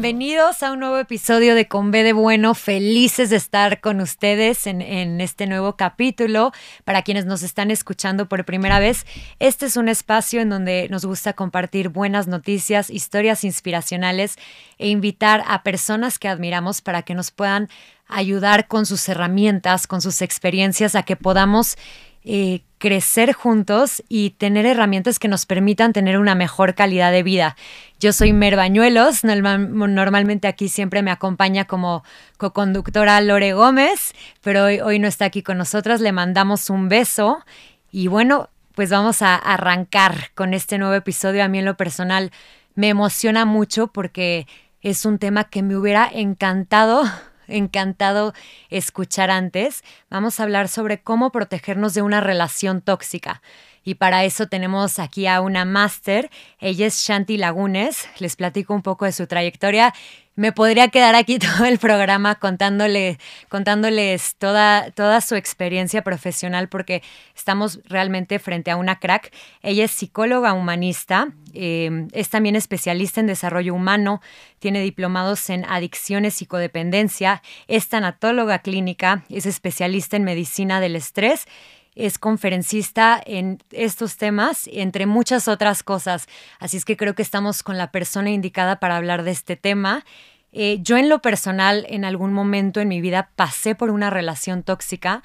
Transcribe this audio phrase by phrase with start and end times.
[0.00, 2.54] Bienvenidos a un nuevo episodio de Con B de Bueno.
[2.54, 6.52] Felices de estar con ustedes en, en, este nuevo capítulo.
[6.86, 9.04] Para quienes nos están escuchando por primera vez,
[9.40, 14.36] este es un espacio en donde nos gusta compartir buenas noticias, historias inspiracionales
[14.78, 17.68] e invitar a personas que admiramos para que nos puedan
[18.08, 21.76] ayudar con sus herramientas, con sus experiencias, a que podamos
[22.24, 27.56] eh, crecer juntos y tener herramientas que nos permitan tener una mejor calidad de vida.
[27.98, 32.02] Yo soy Mer Bañuelos, normalmente aquí siempre me acompaña como
[32.38, 37.44] co-conductora Lore Gómez, pero hoy, hoy no está aquí con nosotras, le mandamos un beso
[37.92, 41.44] y bueno, pues vamos a arrancar con este nuevo episodio.
[41.44, 42.30] A mí en lo personal
[42.74, 44.46] me emociona mucho porque
[44.80, 47.04] es un tema que me hubiera encantado
[47.50, 48.32] encantado
[48.68, 53.42] escuchar antes, vamos a hablar sobre cómo protegernos de una relación tóxica.
[53.82, 56.30] Y para eso tenemos aquí a una máster.
[56.58, 58.08] Ella es Shanti Lagunes.
[58.18, 59.94] Les platico un poco de su trayectoria.
[60.40, 63.18] Me podría quedar aquí todo el programa contándole,
[63.50, 67.02] contándoles toda, toda su experiencia profesional porque
[67.36, 69.34] estamos realmente frente a una crack.
[69.60, 74.22] Ella es psicóloga humanista, eh, es también especialista en desarrollo humano,
[74.60, 81.46] tiene diplomados en adicciones y codependencia, es tanatóloga clínica, es especialista en medicina del estrés
[81.94, 86.28] es conferencista en estos temas, entre muchas otras cosas.
[86.58, 90.04] Así es que creo que estamos con la persona indicada para hablar de este tema.
[90.52, 94.62] Eh, yo en lo personal, en algún momento en mi vida pasé por una relación
[94.62, 95.22] tóxica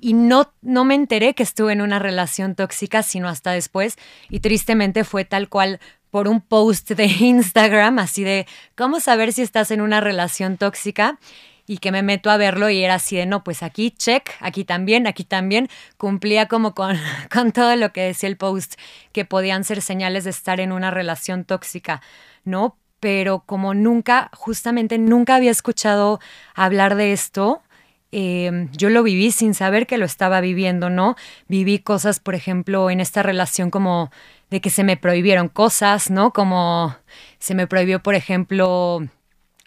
[0.00, 3.96] y no, no me enteré que estuve en una relación tóxica, sino hasta después.
[4.28, 9.42] Y tristemente fue tal cual por un post de Instagram, así de, ¿cómo saber si
[9.42, 11.18] estás en una relación tóxica?
[11.68, 14.64] y que me meto a verlo y era así de, no, pues aquí check, aquí
[14.64, 16.96] también, aquí también, cumplía como con,
[17.32, 18.74] con todo lo que decía el post,
[19.12, 22.02] que podían ser señales de estar en una relación tóxica,
[22.44, 22.76] ¿no?
[23.06, 26.18] Pero como nunca, justamente nunca había escuchado
[26.56, 27.62] hablar de esto,
[28.10, 31.14] eh, yo lo viví sin saber que lo estaba viviendo, ¿no?
[31.46, 34.10] Viví cosas, por ejemplo, en esta relación como
[34.50, 36.32] de que se me prohibieron cosas, ¿no?
[36.32, 36.96] Como
[37.38, 39.06] se me prohibió, por ejemplo,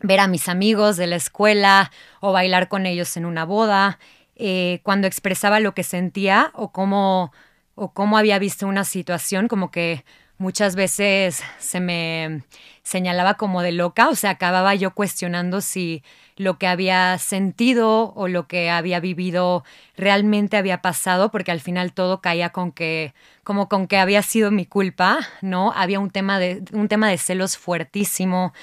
[0.01, 3.99] ver a mis amigos de la escuela o bailar con ellos en una boda,
[4.35, 7.31] eh, cuando expresaba lo que sentía o cómo,
[7.75, 10.03] o cómo había visto una situación, como que
[10.39, 12.41] muchas veces se me
[12.81, 16.01] señalaba como de loca, o sea, acababa yo cuestionando si
[16.37, 19.63] lo que había sentido o lo que había vivido
[19.95, 23.13] realmente había pasado, porque al final todo caía con que,
[23.43, 25.71] como con que había sido mi culpa, ¿no?
[25.75, 28.53] Había un tema de, un tema de celos fuertísimo.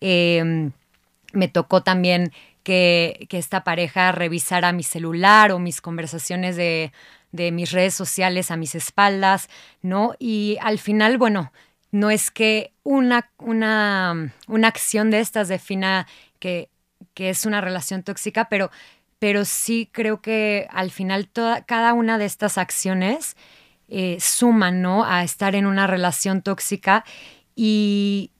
[0.00, 0.70] Eh,
[1.32, 2.32] me tocó también
[2.66, 6.90] que, esta pareja revisara mi celular o mis conversaciones de,
[7.32, 9.48] mis redes sociales a mis espaldas,
[9.82, 10.14] ¿no?
[10.18, 11.52] Y al final, bueno,
[11.90, 16.06] no es que una, una, una acción de estas defina
[16.38, 16.70] que,
[17.14, 18.70] que, es una relación tóxica, pero,
[19.18, 23.36] pero sí creo que al final toda, cada una de estas acciones
[23.88, 25.04] eh, suman, ¿no?
[25.04, 27.04] A estar en una relación tóxica
[27.54, 28.32] y,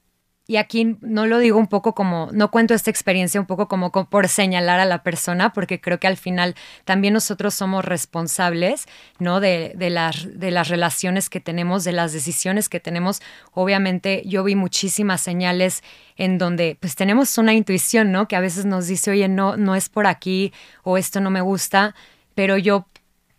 [0.48, 3.90] y aquí no lo digo un poco como, no cuento esta experiencia un poco como,
[3.90, 8.86] por señalar a la persona, porque creo que al final también nosotros somos responsables,
[9.18, 9.40] ¿no?
[9.40, 13.20] De, de, las, de las relaciones que tenemos, de las decisiones que tenemos.
[13.52, 15.82] Obviamente yo vi muchísimas señales
[16.16, 18.28] en donde pues tenemos una intuición, ¿no?
[18.28, 20.52] Que a veces nos dice, oye, no, no es por aquí
[20.84, 21.96] o esto no me gusta,
[22.36, 22.86] pero yo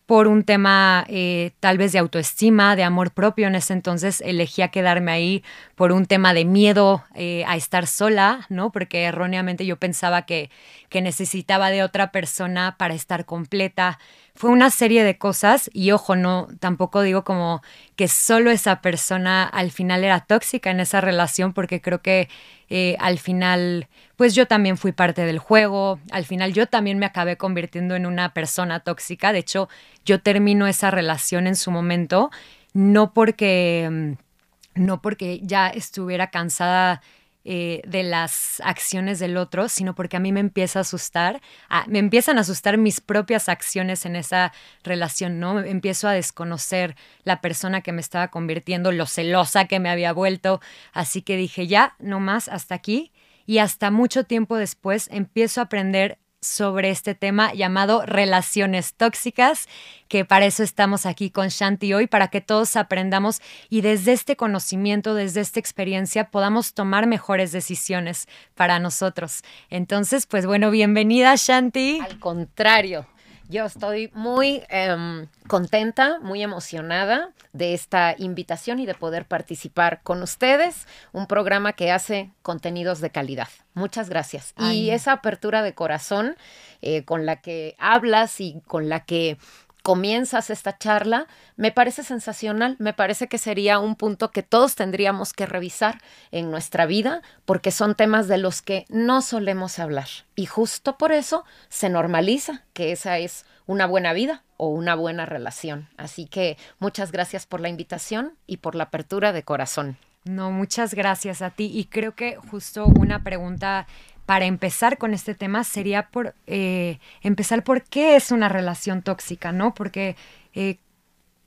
[0.07, 3.47] por un tema eh, tal vez de autoestima, de amor propio.
[3.47, 5.43] En ese entonces elegía quedarme ahí
[5.75, 8.71] por un tema de miedo eh, a estar sola, ¿no?
[8.71, 10.49] Porque erróneamente yo pensaba que,
[10.89, 13.99] que necesitaba de otra persona para estar completa.
[14.37, 17.63] Fue una serie de cosas y ojo, no, tampoco digo como
[17.95, 22.29] que solo esa persona al final era tóxica en esa relación porque creo que
[22.69, 27.07] eh, al final, pues yo también fui parte del juego, al final yo también me
[27.07, 29.69] acabé convirtiendo en una persona tóxica, de hecho
[30.05, 32.29] yo termino esa relación en su momento,
[32.73, 37.01] no porque, mm, no porque ya estuviera cansada
[37.49, 41.39] eh, de las acciones del otro, sino porque a mí me empieza a asustar,
[41.87, 44.51] me empiezan a asustar mis propias acciones en esa
[44.83, 45.61] relación, ¿no?
[45.61, 50.59] Empiezo a desconocer la persona que me estaba convirtiendo, lo celosa que me había vuelto,
[50.91, 53.13] así que dije, ya, no más, hasta aquí.
[53.45, 59.67] Y hasta mucho tiempo después empiezo a aprender sobre este tema llamado relaciones tóxicas,
[60.07, 64.35] que para eso estamos aquí con Shanti hoy, para que todos aprendamos y desde este
[64.35, 69.43] conocimiento, desde esta experiencia, podamos tomar mejores decisiones para nosotros.
[69.69, 71.99] Entonces, pues bueno, bienvenida Shanti.
[71.99, 73.07] Al contrario,
[73.49, 80.21] Yo estoy muy em, contenta, muy emocionada de esta invitación y de poder participar con
[80.21, 83.47] ustedes, un programa que hace contenidos de calidad.
[83.73, 84.53] Muchas gracias.
[84.57, 86.35] Y esa apertura de corazón
[86.81, 89.37] eh, con la que hablas y con la que
[89.87, 95.31] comienzas esta charla, me parece sensacional, me parece que sería un punto que todos tendríamos
[95.31, 96.01] que revisar
[96.31, 101.13] en nuestra vida porque son temas de los que no solemos hablar y justo por
[101.13, 105.87] eso se normaliza que esa es una buena vida o una buena relación.
[105.95, 109.97] Así que muchas gracias por la invitación y por la apertura de corazón.
[110.25, 113.87] No, muchas gracias a ti y creo que justo una pregunta
[114.27, 119.53] para empezar con este tema sería por eh, empezar por qué es una relación tóxica,
[119.53, 119.73] ¿no?
[119.73, 120.17] Porque
[120.53, 120.79] eh,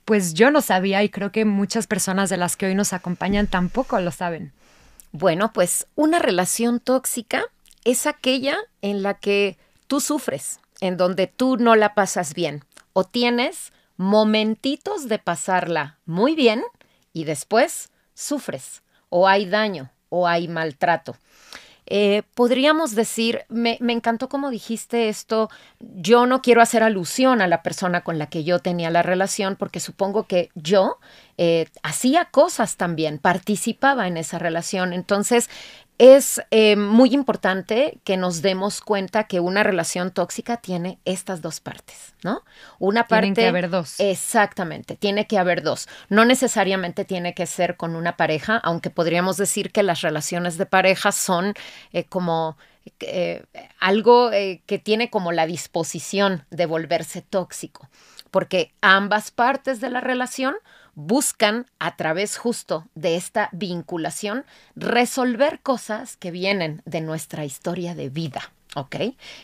[0.03, 3.45] pues yo no sabía y creo que muchas personas de las que hoy nos acompañan
[3.45, 4.51] tampoco lo saben.
[5.11, 7.43] Bueno, pues una relación tóxica
[7.85, 13.03] es aquella en la que tú sufres, en donde tú no la pasas bien o
[13.03, 16.63] tienes momentitos de pasarla muy bien
[17.13, 21.15] y después sufres o hay daño o hay maltrato.
[21.93, 25.49] Eh, podríamos decir, me, encantó como dijiste esto,
[25.81, 29.57] yo no quiero hacer alusión a la persona con la que yo tenía la relación
[29.57, 30.99] porque supongo que yo
[31.37, 34.93] eh, hacía cosas también, participaba en esa relación.
[34.93, 35.49] Entonces,
[36.01, 41.59] es eh, muy importante que nos demos cuenta que una relación tóxica tiene estas dos
[41.59, 42.41] partes, ¿no?
[42.79, 43.25] Una parte.
[43.25, 43.99] Tienen que haber dos.
[43.99, 45.87] Exactamente, tiene que haber dos.
[46.09, 50.65] No necesariamente tiene que ser con una pareja, aunque podríamos decir que las relaciones de
[50.65, 51.53] pareja son
[51.93, 52.57] eh, como
[53.01, 53.43] eh,
[53.79, 57.87] algo que tiene como la disposición de volverse tóxico,
[58.31, 60.55] porque ambas partes de la relación
[61.01, 64.45] buscan a través justo de esta vinculación
[64.75, 68.51] resolver cosas que vienen de nuestra historia de vida.
[68.75, 68.95] ¿Ok?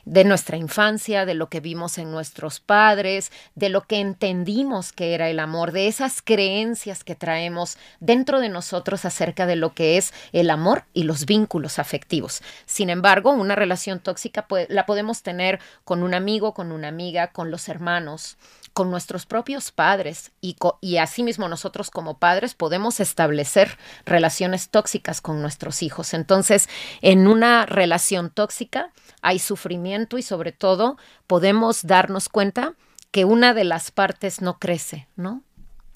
[0.05, 5.13] De nuestra infancia, de lo que vimos en nuestros padres, de lo que entendimos que
[5.13, 9.97] era el amor, de esas creencias que traemos dentro de nosotros acerca de lo que
[9.97, 12.41] es el amor y los vínculos afectivos.
[12.65, 17.51] Sin embargo, una relación tóxica la podemos tener con un amigo, con una amiga, con
[17.51, 18.37] los hermanos,
[18.77, 23.75] con nuestros propios padres y, y asimismo nosotros como padres podemos establecer
[24.05, 26.13] relaciones tóxicas con nuestros hijos.
[26.13, 26.69] Entonces,
[27.01, 28.91] en una relación tóxica
[29.21, 30.97] hay sufrimiento y sobre todo
[31.27, 32.73] podemos darnos cuenta
[33.11, 35.41] que una de las partes no crece, ¿no?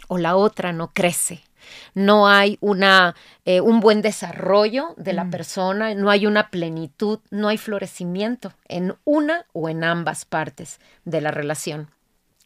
[0.07, 1.43] O la otra no crece.
[1.93, 3.15] No hay una,
[3.45, 5.29] eh, un buen desarrollo de la mm.
[5.29, 11.21] persona, no hay una plenitud, no hay florecimiento en una o en ambas partes de
[11.21, 11.89] la relación.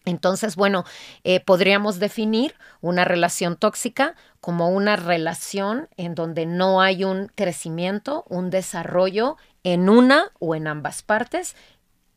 [0.05, 0.85] Entonces, bueno,
[1.23, 8.23] eh, podríamos definir una relación tóxica como una relación en donde no hay un crecimiento,
[8.29, 11.55] un desarrollo en una o en ambas partes,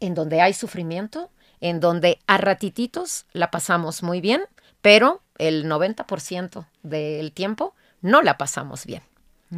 [0.00, 1.31] en donde hay sufrimiento,
[1.61, 4.43] en donde a ratititos la pasamos muy bien,
[4.83, 9.03] pero el 90% del tiempo no la pasamos bien.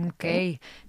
[0.06, 0.24] Ok,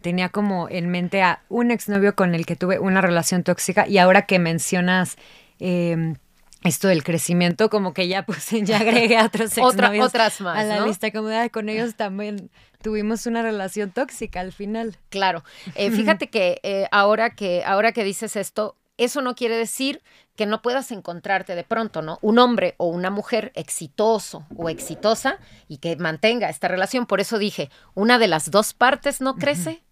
[0.02, 3.98] tenía como en mente a un exnovio con el que tuve una relación tóxica y
[3.98, 5.18] ahora que mencionas...
[5.60, 6.16] Em,
[6.64, 10.86] esto del crecimiento, como que ya pues ya agregué a otros otras más, a la
[10.86, 14.98] lista, como con ellos también tuvimos una relación tóxica al final.
[15.10, 15.44] Claro,
[15.76, 20.02] eh, fíjate que eh, ahora que ahora que dices esto, eso no quiere decir
[20.36, 22.18] que no puedas encontrarte de pronto, ¿no?
[22.22, 27.06] Un hombre o una mujer exitoso o exitosa y que mantenga esta relación.
[27.06, 29.84] Por eso dije, una de las dos partes no crece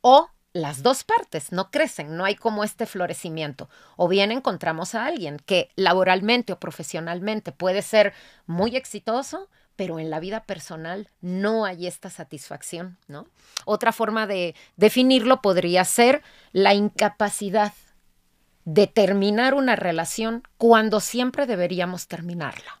[0.00, 3.68] o las dos partes no crecen, no hay como este florecimiento.
[3.96, 8.12] O bien encontramos a alguien que laboralmente o profesionalmente puede ser
[8.46, 13.26] muy exitoso, pero en la vida personal no hay esta satisfacción, ¿no?
[13.66, 16.22] Otra forma de definirlo podría ser
[16.52, 17.74] la incapacidad
[18.64, 22.80] de terminar una relación cuando siempre deberíamos terminarla,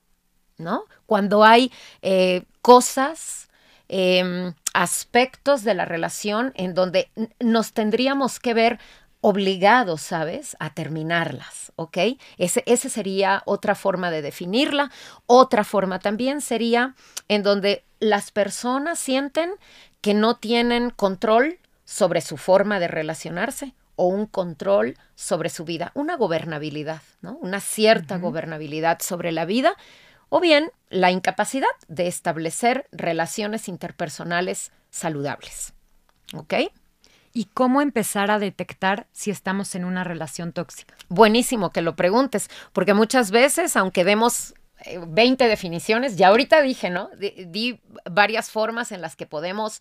[0.56, 0.84] ¿no?
[1.04, 3.45] Cuando hay eh, cosas,
[3.88, 8.78] em, aspectos de la relación en donde nos tendríamos que ver
[9.20, 11.98] obligados, ¿sabes?, a terminarlas, ¿ok?
[12.38, 14.92] Ese, ese sería otra forma de definirla.
[15.26, 16.94] Otra forma también sería
[17.28, 19.50] en donde las personas sienten
[20.00, 25.90] que no tienen control sobre su forma de relacionarse o un control sobre su vida,
[25.94, 27.38] una gobernabilidad, ¿no?
[27.40, 29.76] Una cierta gobernabilidad sobre la vida
[30.28, 35.72] o bien la incapacidad de establecer relaciones interpersonales saludables.
[36.34, 36.54] ¿Ok?
[37.32, 40.94] ¿Y cómo empezar a detectar si estamos en una relación tóxica?
[41.08, 44.54] Buenísimo que lo preguntes, porque muchas veces, aunque demos
[45.06, 47.10] 20 eh, definiciones, ya ahorita dije, ¿no?
[47.18, 47.80] Di,
[48.10, 49.80] varias formas en las que podemos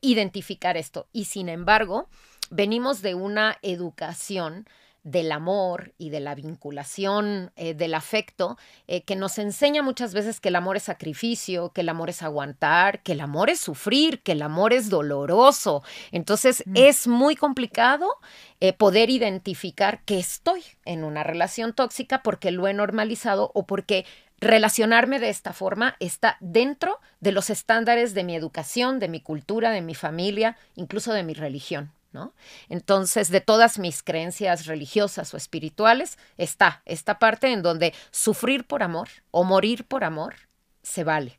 [0.00, 1.06] identificar esto.
[1.12, 2.08] Y sin embargo,
[2.50, 4.66] venimos de una educación
[5.06, 8.58] del amor y de la vinculación, eh, del afecto,
[8.88, 12.24] eh, que nos enseña muchas veces que el amor es sacrificio, que el amor es
[12.24, 15.84] aguantar, que el amor es sufrir, que el amor es doloroso.
[16.10, 16.72] Entonces mm.
[16.74, 18.16] es muy complicado
[18.58, 24.06] eh, poder identificar que estoy en una relación tóxica porque lo he normalizado o porque
[24.40, 29.70] relacionarme de esta forma está dentro de los estándares de mi educación, de mi cultura,
[29.70, 31.92] de mi familia, incluso de mi religión.
[32.68, 38.82] Entonces, de todas mis creencias religiosas o espirituales, está esta parte en donde sufrir por
[38.82, 40.34] amor o morir por amor
[40.82, 41.38] se vale.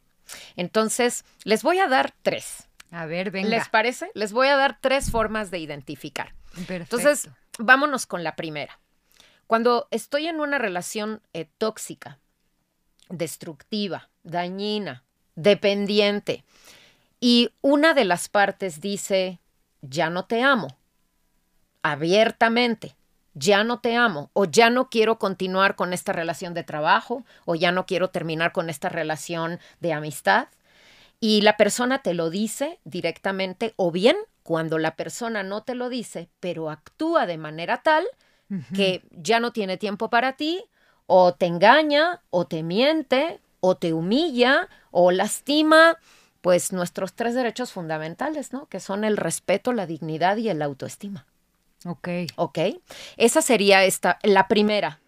[0.55, 2.67] Entonces, les voy a dar tres.
[2.91, 3.49] A ver, venga.
[3.49, 4.11] ¿Les parece?
[4.13, 6.33] Les voy a dar tres formas de identificar.
[6.69, 7.29] Entonces,
[7.59, 8.79] vámonos con la primera.
[9.45, 12.19] Cuando estoy en una relación eh, tóxica,
[13.09, 15.03] destructiva, dañina,
[15.35, 16.43] dependiente,
[17.19, 19.39] y una de las partes dice,
[19.81, 20.67] ya no te amo,
[21.81, 22.95] abiertamente,
[23.33, 27.55] ya no te amo, o ya no quiero continuar con esta relación de trabajo, o
[27.55, 30.47] ya no quiero terminar con esta relación de amistad,
[31.19, 35.89] y la persona te lo dice directamente, o bien cuando la persona no te lo
[35.89, 38.05] dice, pero actúa de manera tal
[38.73, 40.63] que ya no tiene tiempo para ti,
[41.05, 45.97] o te engaña, o te miente, o te humilla, o lastima,
[46.41, 48.67] pues nuestros tres derechos fundamentales, ¿no?
[48.67, 51.25] Que son el respeto, la dignidad y el autoestima.
[51.85, 52.09] Ok.
[52.35, 52.59] Ok.
[53.17, 54.99] Esa sería esta, la primera,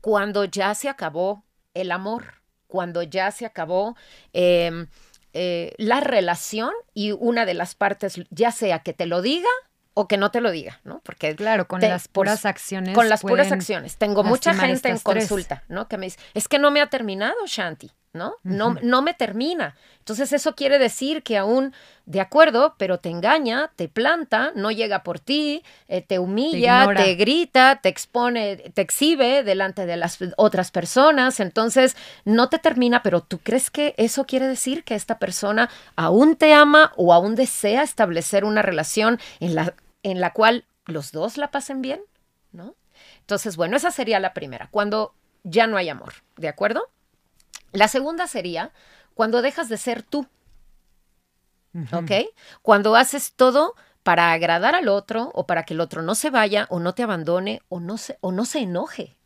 [0.00, 2.34] cuando ya se acabó el amor,
[2.66, 3.96] cuando ya se acabó
[4.32, 4.86] em,
[5.32, 9.48] eh, la relación y una de las partes, ya sea que te lo diga
[9.94, 11.00] o que no te lo diga, ¿no?
[11.00, 12.94] Porque claro, con las puras acciones.
[12.94, 13.96] Con las puras acciones.
[13.96, 15.88] Tengo mucha gente en consulta, ¿no?
[15.88, 17.90] Que me dice, es que no me ha terminado, Shanti.
[18.16, 18.34] ¿No?
[18.42, 19.76] No, no me termina.
[19.98, 25.02] Entonces eso quiere decir que aún, de acuerdo, pero te engaña, te planta, no llega
[25.02, 30.70] por ti, eh, te humilla, te, grita, te expone, te exhibe delante de las otras
[30.70, 31.40] personas.
[31.40, 36.36] Entonces no te termina, pero tú crees que eso quiere decir que esta persona aún
[36.36, 41.36] te ama o aún desea establecer una relación en la, en la cual los dos
[41.36, 42.00] la pasen bien,
[42.52, 42.74] ¿no?
[43.20, 46.88] Entonces, bueno, esa sería la primera, cuando ya no hay amor, ¿de acuerdo?
[47.76, 48.72] La segunda sería
[49.14, 50.26] cuando dejas de ser tú.
[51.92, 52.10] ¿Ok?
[52.62, 56.66] Cuando haces todo para agradar al otro o para que el otro no se vaya
[56.70, 59.16] o no te abandone o no se, o no se enoje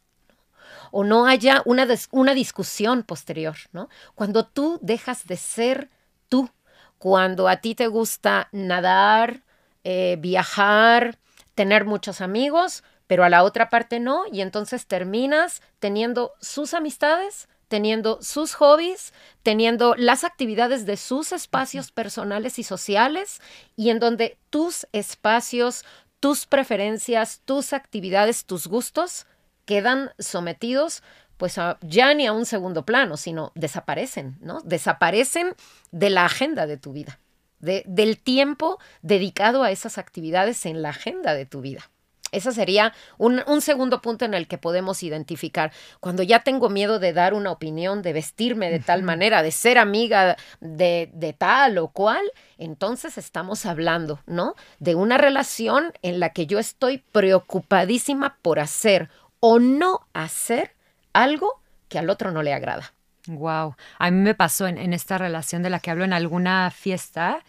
[0.91, 3.89] o no haya una, una discusión posterior, ¿no?
[4.15, 5.89] Cuando tú dejas de ser
[6.29, 6.51] tú,
[6.99, 9.43] cuando a ti te gusta nadar,
[9.85, 11.19] eh, viajar,
[11.55, 17.49] tener muchos amigos, pero a la otra parte no, y entonces terminas teniendo sus amistades,
[17.71, 23.41] teniendo sus hobbies, teniendo las actividades de sus espacios personales y sociales
[23.77, 25.85] y en donde tus espacios,
[26.19, 29.27] tus preferencias, tus actividades, tus gustos
[29.67, 31.05] quedan sometidos
[31.37, 34.61] pues ya ni a un segundo plano, sino desaparecen, ¿no?
[34.63, 35.55] Desaparecen
[35.93, 37.21] de la agenda de tu vida,
[37.61, 41.89] de, del tiempo dedicado a esas actividades en la agenda de tu vida.
[42.33, 45.73] Ese sería un, segundo punto en el que podemos identificar.
[46.01, 49.79] Cuando ya tengo miedo de dar una opinión, de vestirme de tal manera, de ser
[49.79, 52.23] amiga de, de tal o cual,
[52.59, 54.55] entonces estamos hablando, ¿no?
[54.79, 59.11] De una relación en la que yo estoy preocupadísima por hacer
[59.41, 60.75] o no hacer
[61.13, 62.93] algo que al otro no le agrada.
[63.27, 63.77] Wow.
[63.99, 67.43] A mí me pasó en, en esta relación de la que hablo en alguna fiesta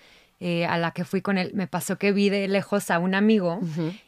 [0.44, 3.14] eh, a la que fui con él, me pasó que vi de lejos a un
[3.14, 3.60] amigo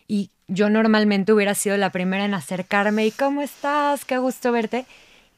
[0.07, 4.05] y yo normalmente hubiera sido la primera en acercarme y ¿cómo estás?
[4.05, 4.85] Qué gusto verte.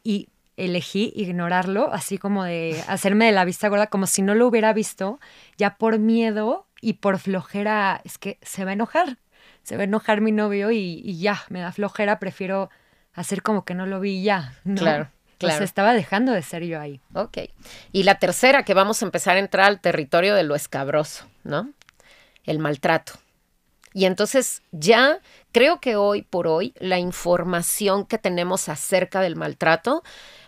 [0.03, 4.47] Y elegí ignorarlo, así como de hacerme de la vista gorda, como si no lo
[4.47, 5.19] hubiera visto,
[5.57, 9.17] ya por miedo y por flojera, es que se va a enojar,
[9.63, 12.69] se va a enojar mi novio y, ya, me da flojera, prefiero
[13.13, 14.53] hacer como que no lo vi ya.
[14.63, 15.09] Claro.
[15.37, 15.57] Claro.
[15.57, 17.01] Pues estaba dejando de ser yo ahí.
[17.13, 17.39] Ok.
[17.91, 21.71] Y la tercera, que vamos a empezar a entrar al territorio de lo escabroso, ¿no?
[22.45, 23.19] El maltrato.
[23.95, 25.21] Y entonces ya
[25.53, 30.03] creo que hoy por hoy la información que tenemos acerca del maltrato,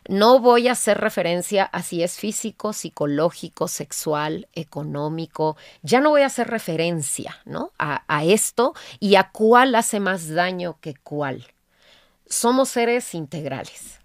[0.09, 6.23] no voy a hacer referencia a si es físico, psicológico, sexual, económico, ya no voy
[6.23, 7.71] a hacer referencia, ¿no?
[7.79, 11.47] A, a esto y a cuál hace más daño que cuál.
[12.27, 14.01] Somos seres integrales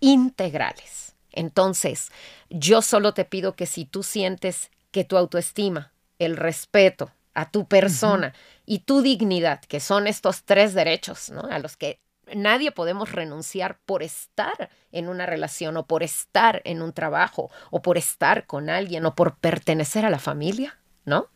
[0.00, 1.14] integrales.
[1.32, 2.10] Entonces,
[2.50, 7.66] yo solo te pido que si tú sientes que tu autoestima, el respeto a tu
[7.66, 8.32] persona
[8.64, 11.42] y tu dignidad, que son estos tres derechos, ¿no?
[11.42, 12.00] A los que
[12.34, 17.82] nadie podemos renunciar por estar en una relación o por estar en un trabajo o
[17.82, 21.28] por estar con alguien o por pertenecer a la familia, ¿no?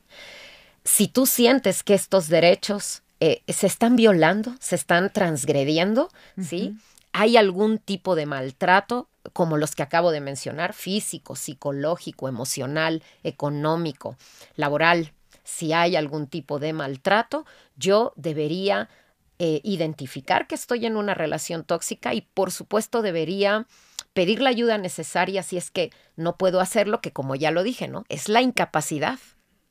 [0.84, 6.08] Si tú sientes que estos derechos eh, se están violando, se están transgrediendo,
[6.40, 6.76] ¿sí?
[7.12, 14.16] Hay algún tipo de maltrato, como los que acabo de mencionar, físico, psicológico, emocional, económico,
[14.56, 15.12] laboral.
[15.48, 18.90] Si hay algún tipo de maltrato, yo debería
[19.38, 23.66] eh, identificar que estoy en una relación tóxica y por supuesto debería
[24.12, 27.88] pedir la ayuda necesaria si es que no puedo hacerlo, que como ya lo dije,
[27.88, 28.04] ¿no?
[28.10, 29.18] Es la incapacidad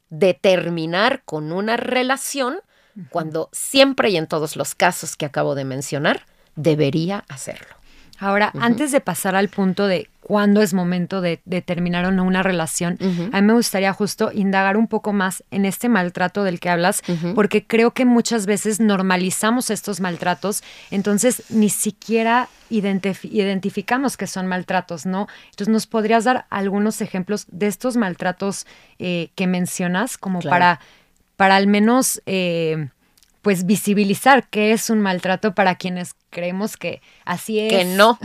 [0.09, 2.59] de terminar con una relación
[3.11, 7.76] cuando siempre y en todos los casos que acabo de mencionar, debería hacerlo.
[8.19, 12.43] Ahora, antes de pasar al punto de cuándo es momento de, terminar o no una
[12.43, 12.97] relación,
[13.31, 17.01] a mí me gustaría justo indagar un poco más en este maltrato del que hablas,
[17.35, 25.05] porque creo que muchas veces normalizamos estos maltratos, entonces ni siquiera identificamos que son maltratos,
[25.05, 25.27] ¿no?
[25.51, 28.67] Entonces, ¿nos podrías dar algunos ejemplos de estos maltratos
[28.99, 30.79] eh, que mencionas como para,
[31.37, 32.21] para al menos...
[32.25, 32.89] Eh,
[33.41, 37.71] pues visibilizar qué es un maltrato para quienes creemos que así es.
[37.71, 38.19] Que no.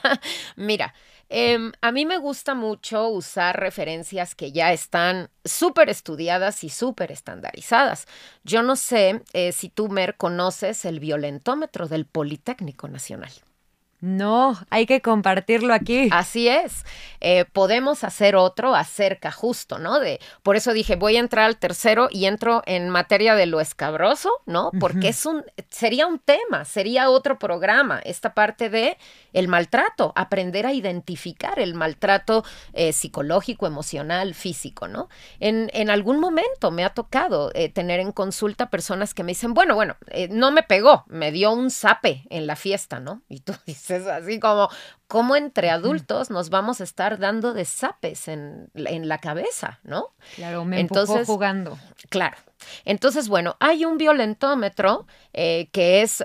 [0.56, 0.94] Mira,
[1.28, 7.12] em, a mí me gusta mucho usar referencias que ya están súper estudiadas y súper
[7.12, 8.06] estandarizadas.
[8.42, 13.32] Yo no sé eh, si tú, Mer, conoces el violentómetro del Politécnico Nacional.
[14.04, 16.10] No, hay que compartirlo aquí.
[16.12, 16.84] Así es.
[17.22, 19.98] Eh, podemos hacer otro acerca justo, ¿no?
[19.98, 23.62] De, por eso dije, voy a entrar al tercero y entro en materia de lo
[23.62, 24.72] escabroso, ¿no?
[24.78, 28.98] Porque es un, sería un tema, sería otro programa, esta parte de
[29.32, 32.44] el maltrato, aprender a identificar el maltrato
[32.74, 35.08] eh, psicológico, emocional, físico, ¿no?
[35.40, 39.54] En, en, algún momento me ha tocado eh, tener en consulta personas que me dicen,
[39.54, 39.96] bueno, bueno,
[40.28, 43.22] no me pegó, me dio un zape en la fiesta, ¿no?
[43.30, 44.68] Y tú dices, es así como,
[45.06, 50.14] como entre adultos nos vamos a estar dando de zapes en, la cabeza, ¿no?
[50.36, 51.78] Claro, me Entonces, jugando.
[52.08, 52.36] Claro.
[52.84, 56.22] Entonces, bueno, hay un violentómetro eh, que es,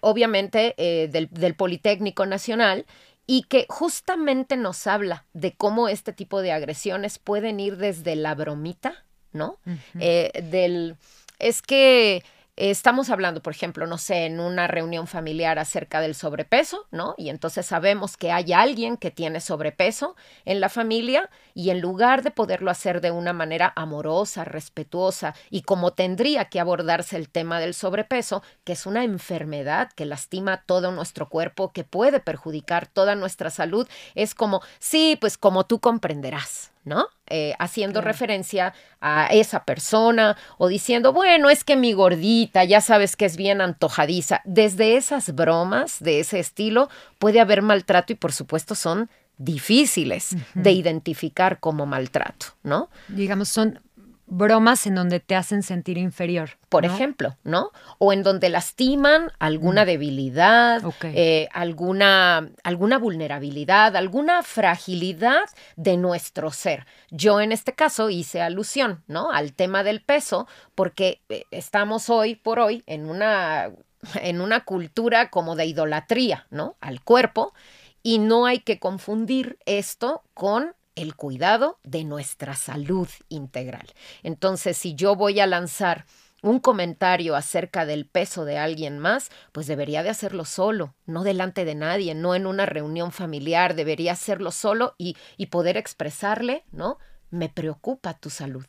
[0.00, 2.86] obviamente eh, del, Politécnico Nacional
[3.26, 8.34] y que justamente nos habla de cómo este tipo de agresiones pueden ir desde la
[8.34, 9.58] bromita, ¿no?
[9.98, 10.96] Eh, del,
[11.38, 12.22] es que
[12.58, 17.14] estamos hablando, por ejemplo, no sé, en una reunión familiar acerca del sobrepeso, ¿no?
[17.16, 22.22] Y entonces sabemos que hay alguien que tiene sobrepeso en la familia y en lugar
[22.22, 27.60] de poderlo hacer de una manera amorosa, respetuosa y como tendría que abordarse el tema
[27.60, 33.14] del sobrepeso, que es una enfermedad que lastima todo nuestro cuerpo, que puede perjudicar toda
[33.14, 37.06] nuestra salud, es como, sí, pues como tú comprenderás, ¿no?
[37.28, 43.14] Eh, haciendo referencia a esa persona o diciendo, bueno, es que mi gordita, ya sabes
[43.14, 44.40] que es bien antojadiza.
[44.44, 50.72] Desde esas bromas de ese estilo puede haber maltrato y por supuesto son difíciles de
[50.72, 52.90] identificar como maltrato, ¿no?
[53.06, 53.80] Digamos, son
[54.30, 56.50] bromas en donde te hacen sentir inferior.
[56.68, 57.72] Por ejemplo, ¿no?
[57.98, 59.86] O en donde lastiman alguna mm.
[59.86, 65.44] debilidad, eh, alguna, alguna vulnerabilidad, alguna fragilidad
[65.76, 66.86] de nuestro ser.
[67.10, 69.30] Yo en este caso hice alusión, ¿no?
[69.30, 73.70] Al tema del peso, porque eh, estamos hoy por hoy en una,
[74.14, 76.76] en una cultura como de idolatría, ¿no?
[76.80, 77.54] Al cuerpo.
[78.02, 83.86] Y no hay que confundir esto con el cuidado de nuestra salud integral.
[84.22, 86.04] Entonces, si yo voy a lanzar
[86.42, 91.64] un comentario acerca del peso de alguien más, pues debería de hacerlo solo, no delante
[91.64, 96.98] de nadie, no en una reunión familiar, debería hacerlo solo y, y poder expresarle, ¿no?
[97.30, 98.66] Me preocupa tu salud.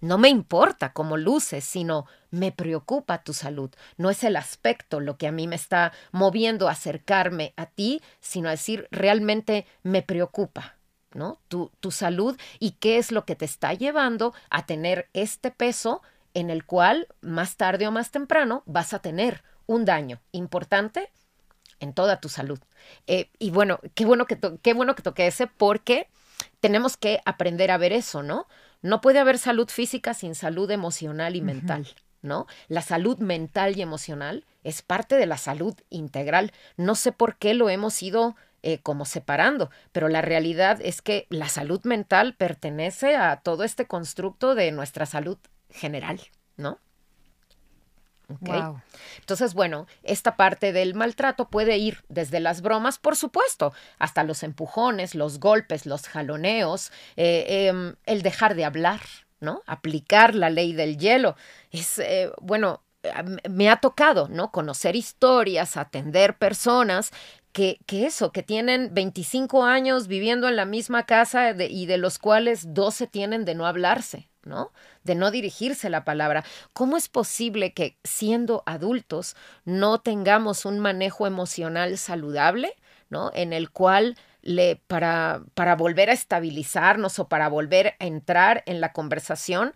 [0.00, 3.70] No me importa cómo luces, sino me preocupa tu salud.
[3.98, 8.00] No es el aspecto lo que a mí me está moviendo a acercarme a ti,
[8.18, 10.79] sino decir realmente me preocupa.
[11.12, 11.40] ¿No?
[11.48, 16.02] Tu, tu salud y qué es lo que te está llevando a tener este peso
[16.34, 21.10] en el cual más tarde o más temprano vas a tener un daño importante
[21.80, 22.60] en toda tu salud.
[23.06, 26.08] Eh, y bueno, qué bueno que, qué bueno que toque ese porque
[26.60, 28.46] tenemos que aprender a ver eso, ¿no?
[28.82, 31.86] No puede haber salud física sin salud emocional y mental,
[32.22, 32.46] ¿no?
[32.68, 36.52] La salud mental y emocional es parte de la salud integral.
[36.76, 41.26] No sé por qué lo hemos ido eh, como separando, pero la realidad es que
[41.30, 45.38] la salud mental pertenece a todo este constructo de nuestra salud
[45.70, 46.20] general,
[46.56, 46.78] ¿no?
[49.18, 54.42] Entonces, bueno, esta parte del maltrato puede ir desde las bromas, por supuesto, hasta los
[54.42, 59.00] empujones, los golpes, los jaloneos, eh, em, el dejar de hablar,
[59.40, 59.62] ¿no?
[59.66, 61.36] Aplicar la ley del hielo.
[61.72, 62.82] Es, eh, bueno,
[63.48, 64.52] me ha tocado, ¿no?
[64.52, 67.12] Conocer historias, atender personas
[67.52, 72.18] que, que, eso, que tienen 25 años viviendo en la misma casa y de los
[72.18, 74.72] cuales 12 tienen de no hablarse, ¿no?
[75.04, 76.44] De no dirigirse la palabra.
[76.72, 82.76] ¿Cómo es posible que siendo adultos no tengamos un manejo emocional saludable,
[83.08, 83.30] ¿no?
[83.34, 88.80] En el cual le, para, para volver a estabilizarnos o para volver a entrar en
[88.80, 89.74] la conversación,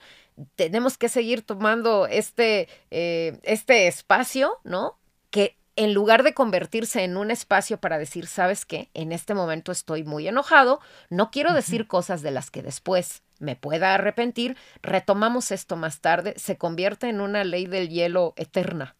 [0.57, 4.99] tenemos que seguir tomando este, eh, este espacio, ¿no?
[5.31, 9.73] Que en lugar de convertirse en un espacio para decir, sabes qué, en este momento
[9.73, 15.51] estoy muy enojado, no quiero decir cosas de las que después me pueda arrepentir, retomamos
[15.51, 18.97] esto más tarde, se convierte en una ley del hielo eterna.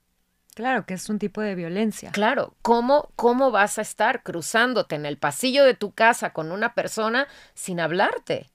[0.55, 2.13] Claro, que es un tipo de violencia.
[2.13, 6.75] Claro, ¿cómo, cómo vas a estar cruzándote en el pasillo de tu casa con una
[6.75, 8.51] persona sin hablarte?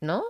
[0.00, 0.24] ¿No?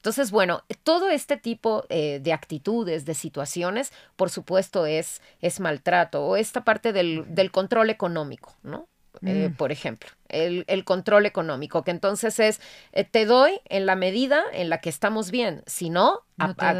[0.00, 6.24] Entonces, bueno, todo este tipo eh, de actitudes, de situaciones, por supuesto, es, es maltrato
[6.24, 8.88] o esta parte del, del control económico, ¿no?
[9.26, 9.56] Eh, mm.
[9.56, 12.60] por ejemplo, el, el, control económico, que entonces es,
[12.92, 16.22] eh, te doy en la medida en la que estamos bien, si no,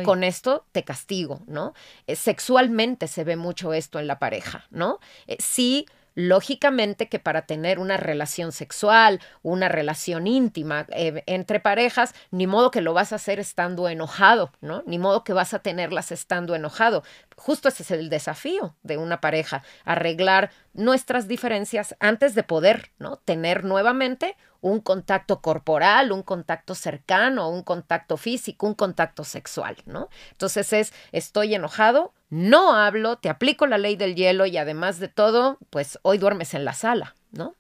[0.05, 1.75] con esto te castigo, ¿no?
[2.07, 5.01] sexualmente se ve mucho esto en la pareja, ¿no?
[5.39, 12.47] sí Lógicamente que para tener una relación sexual, una relación íntima eh, entre parejas, ni
[12.47, 14.83] modo que lo vas a hacer estando enojado, ¿no?
[14.87, 17.03] Ni modo que vas a tenerlas estando enojado.
[17.37, 23.17] Justo ese es el desafío de una pareja, arreglar nuestras diferencias antes de poder, ¿no?
[23.17, 30.09] Tener nuevamente un contacto corporal, un contacto cercano, un contacto físico, un contacto sexual, ¿no?
[30.33, 35.09] Entonces es, estoy enojado, no hablo, te aplico la ley del hielo y además de
[35.09, 37.55] todo, pues hoy duermes en la sala, ¿no?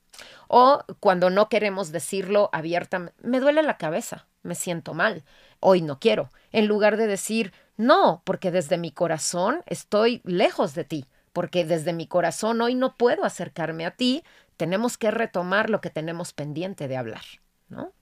[0.48, 5.24] O cuando no queremos decirlo abiertamente, me duele la cabeza, me siento mal,
[5.60, 10.84] hoy no quiero, en lugar de decir, no, porque desde mi corazón estoy lejos de
[10.84, 14.24] ti, porque desde mi corazón hoy no puedo acercarme a ti,
[14.60, 17.22] tenemos que retomar lo que tenemos pendiente de hablar,
[17.70, 17.94] ¿no?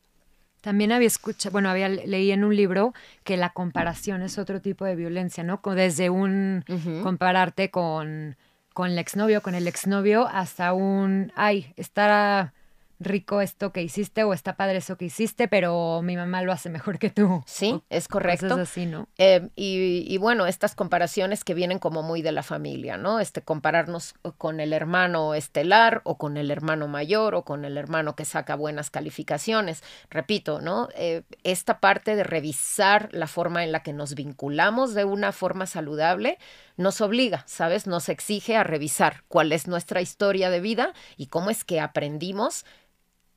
[0.61, 4.85] También había escuchado, bueno, había leí en un libro que la comparación es otro tipo
[4.85, 5.61] de violencia, ¿no?
[5.65, 6.65] Desde un
[7.05, 8.37] compararte con,
[8.75, 12.53] con el exnovio, con el exnovio, hasta un, ay, estar
[13.01, 16.69] rico esto que hiciste o está padre eso que hiciste, pero mi mamá lo hace
[16.71, 17.43] mejor que tú.
[17.47, 18.55] Sí, es correcto.
[18.55, 19.09] así, ¿no?
[19.19, 23.21] Eh, y, bueno, estas comparaciones que vienen como muy de la familia, ¿no?
[23.21, 28.17] Este compararnos con el hermano estelar o con el hermano mayor o con el hermano
[28.17, 29.83] que saca buenas calificaciones.
[30.11, 30.89] Repito, ¿no?
[30.95, 35.67] Eh, esta parte de revisar la forma en la que nos vinculamos de una forma
[35.67, 36.39] saludable
[36.77, 37.87] nos obliga, ¿sabes?
[37.87, 42.65] Nos exige a revisar cuál es nuestra historia de vida y cómo es que aprendimos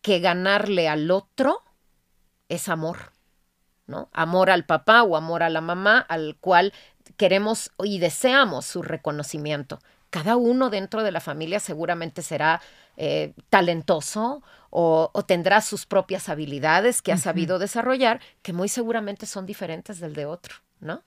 [0.01, 1.63] que ganarle al otro
[2.49, 3.13] es amor,
[3.87, 4.09] ¿no?
[4.13, 6.73] Amor al papá o amor a la mamá al cual
[7.17, 9.79] queremos y deseamos su reconocimiento.
[10.09, 12.61] Cada uno dentro de la familia seguramente será
[12.97, 19.45] eh, talentoso o, tendrá sus propias habilidades que ha sabido desarrollar, que muy seguramente son
[19.45, 21.03] diferentes del de otro, ¿no?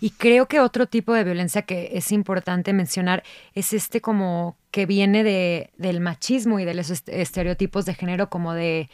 [0.00, 3.22] Y creo que otro tipo de violencia que es importante mencionar
[3.54, 8.54] es este como que viene de, del machismo y de los estereotipos de género como
[8.54, 8.90] de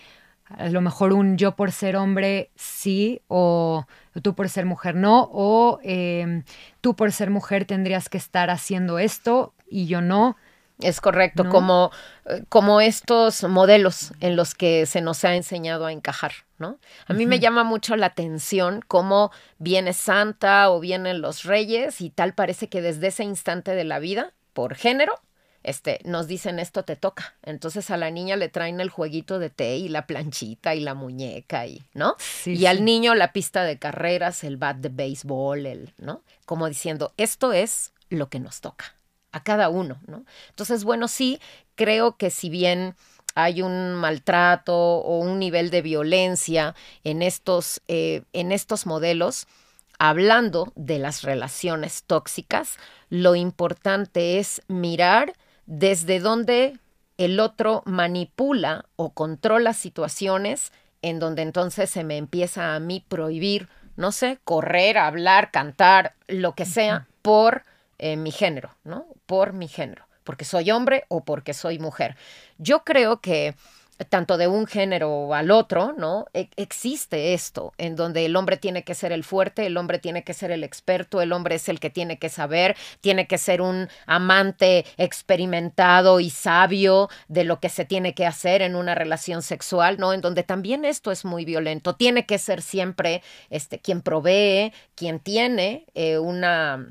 [0.48, 3.86] a lo mejor un yo por ser hombre sí o
[4.22, 6.42] tú por ser mujer no o em,
[6.80, 10.36] tú por ser mujer tendrías que estar haciendo esto y yo no.
[10.82, 11.90] Es correcto, como,
[12.26, 16.78] eh, como estos modelos en los que se nos ha enseñado a encajar, ¿no?
[17.06, 22.10] A mí me llama mucho la atención cómo viene Santa o vienen los reyes y
[22.10, 25.14] tal parece que desde ese instante de la vida, por género,
[25.62, 27.34] este, nos dicen esto te toca.
[27.42, 30.94] Entonces a la niña le traen el jueguito de té y la planchita y la
[30.94, 32.16] muñeca y, ¿no?
[32.46, 36.22] y al niño la pista de carreras, el bat de béisbol, el, ¿no?
[36.46, 38.94] Como diciendo, esto es lo que nos toca
[39.32, 40.24] a cada uno, ¿no?
[40.48, 41.40] Entonces, bueno, sí,
[41.74, 42.94] creo que si bien
[43.34, 49.46] hay un maltrato o un nivel de violencia en estos, eh, en estos modelos,
[49.98, 52.76] hablando de las relaciones tóxicas,
[53.08, 55.34] lo importante es mirar
[55.66, 56.78] desde dónde
[57.18, 63.68] el otro manipula o controla situaciones en donde entonces se me empieza a mí prohibir,
[63.96, 67.62] no sé, correr, hablar, cantar, lo que sea, por
[68.00, 69.06] eh, mi género, ¿no?
[69.26, 72.16] Por mi género, porque soy hombre o porque soy mujer.
[72.58, 73.54] Yo creo que
[74.08, 76.26] tanto de un género al otro, ¿no?
[76.32, 80.24] E existe esto, en donde el hombre tiene que ser el fuerte, el hombre tiene
[80.24, 83.60] que ser el experto, el hombre es el que tiene que saber, tiene que ser
[83.60, 89.42] un amante experimentado y sabio de lo que se tiene que hacer en una relación
[89.42, 90.12] sexual, ¿no?
[90.12, 95.20] En donde también esto es muy violento, tiene que ser siempre este, quien provee, quien
[95.20, 96.86] tiene eh, una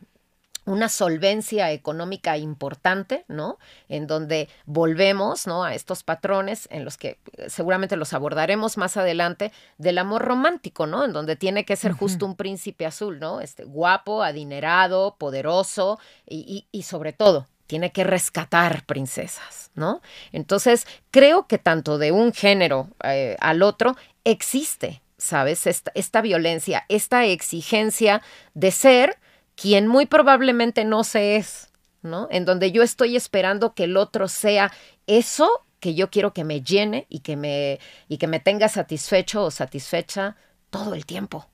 [0.69, 3.57] una solvencia económica importante, ¿no?
[3.87, 5.63] En donde volvemos, ¿no?
[5.63, 10.85] A estos patrones en los que eh, seguramente los abordaremos más adelante del amor romántico,
[10.85, 11.03] ¿no?
[11.05, 13.41] En donde tiene que ser justo un príncipe azul, ¿no?
[13.41, 20.01] Este guapo, adinerado, poderoso y, y, sobre todo tiene que rescatar princesas, ¿no?
[20.31, 25.65] Entonces creo que tanto de un género eh, al otro existe, ¿sabes?
[25.67, 28.21] Esta, esta violencia, esta exigencia
[28.53, 29.17] de ser
[29.59, 32.27] quien muy probablemente no se es, ¿no?
[32.31, 34.71] En donde yo estoy esperando que el otro sea
[35.07, 39.43] eso que yo quiero que me llene y que me, y que me tenga satisfecho
[39.43, 40.35] o satisfecha
[40.69, 41.47] todo el tiempo.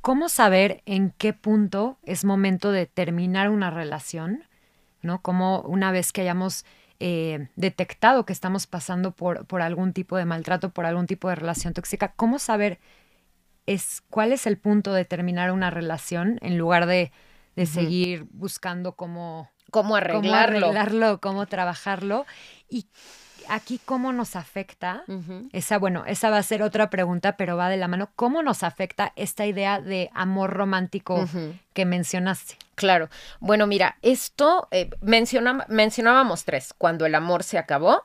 [0.00, 4.44] ¿Cómo saber en qué punto es momento de terminar una relación?
[5.00, 5.22] ¿No?
[5.22, 6.64] Como una vez que hayamos
[7.00, 11.34] eh, detectado que estamos pasando por, por algún tipo de maltrato, por algún tipo de
[11.34, 12.78] relación tóxica, ¿cómo saber
[13.66, 17.12] es cuál es el punto de terminar una relación en lugar de,
[17.66, 20.22] seguir buscando cómo, cómo arreglarlo.
[20.22, 22.26] cómo arreglarlo, cómo trabajarlo.
[22.68, 22.86] Y
[23.48, 25.04] aquí cómo nos afecta,
[25.52, 28.62] esa, bueno, esa va a ser otra pregunta, pero va de la mano, ¿cómo nos
[28.62, 31.28] afecta esta idea de amor romántico
[31.72, 32.56] que mencionaste?
[32.74, 33.08] Claro,
[33.40, 38.04] bueno, mira, esto eh, mencionábamos tres, cuando el amor se acabó,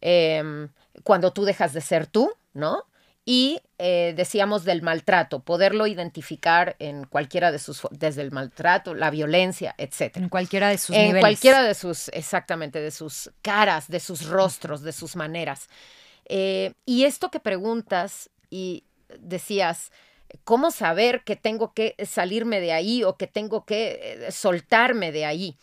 [0.00, 0.68] em,
[1.04, 2.84] cuando tú dejas de ser tú, ¿no?
[3.30, 9.08] Y eh, decíamos del maltrato, poderlo identificar en cualquiera de sus, desde el maltrato, la
[9.08, 10.16] violencia, etc.
[10.16, 14.82] En cualquiera de sus en cualquiera de sus, exactamente, de sus caras, de sus rostros,
[14.82, 15.68] de sus maneras.
[16.24, 18.82] Eh, y esto que preguntas y
[19.20, 19.92] decías,
[20.42, 25.24] ¿cómo saber que tengo que salirme de ahí o que tengo que eh, soltarme de
[25.24, 25.56] ahí?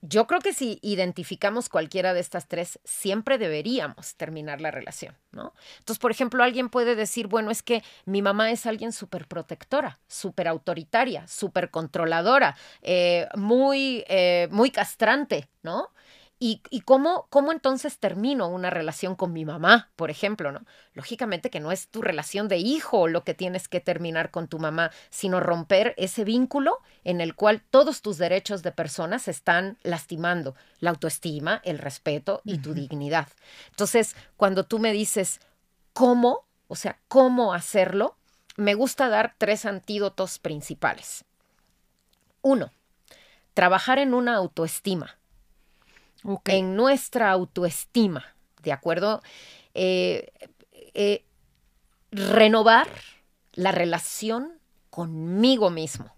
[0.00, 5.54] Yo creo que si identificamos cualquiera de estas tres, siempre deberíamos terminar la relación, ¿no?
[5.78, 9.98] Entonces, por ejemplo, alguien puede decir, bueno, es que mi mamá es alguien súper protectora,
[10.06, 15.90] súper autoritaria, súper controladora, eh, muy, eh, muy castrante, ¿no?
[16.40, 20.52] ¿Y, cómo, cómo, entonces termino una relación con mi mamá, por ejemplo?
[20.52, 20.60] ¿no?
[20.92, 24.60] Lógicamente que no es tu relación de hijo lo que tienes que terminar con tu
[24.60, 29.78] mamá, sino romper ese vínculo en el cual todos tus derechos de persona se están
[29.82, 33.26] lastimando, la autoestima, el respeto y tu dignidad.
[33.70, 35.40] Entonces, cuando tú me dices
[35.92, 38.16] cómo, o sea, cómo hacerlo,
[38.56, 41.24] me gusta dar tres antídotos principales.
[42.42, 42.70] Uno,
[43.54, 45.18] trabajar en una autoestima
[46.44, 48.24] en nuestra autoestima,
[48.62, 49.22] ¿de acuerdo?
[49.74, 50.32] Eh,
[50.94, 51.24] eh,
[52.10, 52.88] renovar
[53.52, 54.58] la relación
[54.90, 56.12] conmigo mismo.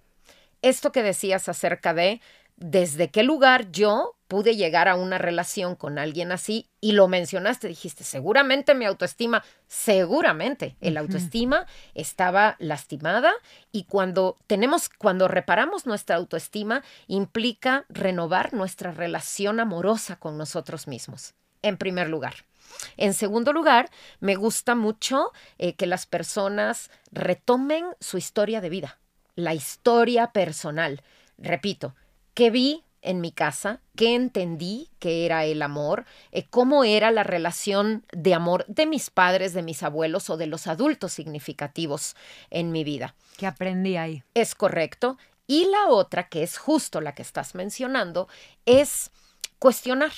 [0.63, 2.21] Esto que decías acerca de
[2.57, 7.67] desde qué lugar yo pude llegar a una relación con alguien así y lo mencionaste,
[7.67, 11.67] dijiste, seguramente mi autoestima, seguramente el autoestima
[11.97, 13.33] estaba lastimada
[13.73, 21.35] y cuando tenemos, cuando reparamos nuestra autoestima implica renovar nuestra relación amorosa con nosotros mismos,
[21.63, 22.35] en primer lugar.
[22.97, 23.91] En segundo lugar,
[24.21, 29.01] me gusta mucho eh, que las personas retomen su historia de vida,
[29.35, 31.03] la historia personal.
[31.37, 31.97] Repito,
[32.35, 33.81] ¿Qué vi en mi casa?
[33.97, 36.05] ¿Qué entendí que era el amor?
[36.33, 40.47] Eh, ¿Cómo era la relación de amor de mis padres, de mis abuelos o de
[40.47, 42.17] los adultos significativos
[42.51, 43.15] en mi vida?
[43.37, 44.23] ¿Qué aprendí ahí?
[44.35, 45.19] Es correcto.
[45.47, 48.29] Y la otra, que es justo la que estás mencionando,
[48.67, 49.11] es
[49.59, 50.13] cuestionar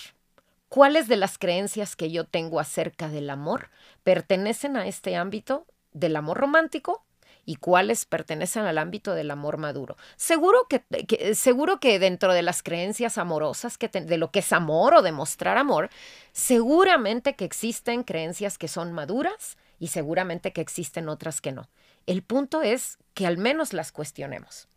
[0.69, 3.71] cuáles de las creencias que yo tengo acerca del amor
[4.05, 7.05] pertenecen a este ámbito del amor romántico
[7.45, 9.97] y cuáles pertenecen al ámbito del amor maduro.
[10.17, 14.95] Seguro que, seguro que dentro de las creencias amorosas, que de lo que es amor
[14.95, 15.91] o demostrar amor,
[16.33, 21.69] seguramente que existen creencias que son maduras y seguramente que existen otras que no.
[22.07, 24.69] El punto es que al menos las cuestionemos.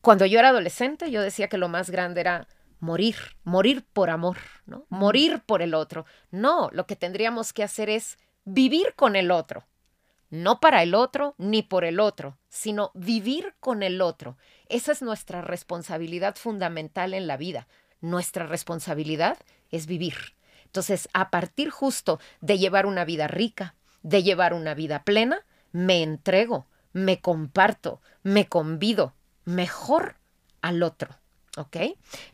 [0.00, 2.46] Cuando yo era adolescente, yo decía que lo más grande era
[2.80, 4.36] morir, morir por amor,
[4.66, 4.84] ¿no?
[4.90, 6.04] Morir por el otro.
[6.30, 9.64] No, lo que tendríamos que hacer es vivir con el otro
[10.34, 14.36] no para el otro ni por el otro, sino vivir con el otro.
[14.68, 17.68] Esa es nuestra responsabilidad fundamental en la vida.
[18.00, 19.38] Nuestra responsabilidad
[19.70, 20.34] es vivir.
[20.64, 26.02] Entonces, a partir justo de llevar una vida rica, de llevar una vida plena, me
[26.02, 30.16] entrego, me comparto, me convido mejor
[30.62, 31.16] al otro.
[31.56, 31.76] ¿Ok?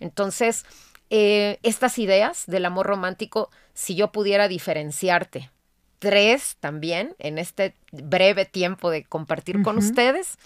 [0.00, 0.64] Entonces,
[1.10, 5.50] eh, estas ideas del amor romántico, si yo pudiera diferenciarte
[6.00, 10.38] tres también en este breve tiempo de compartir con ustedes.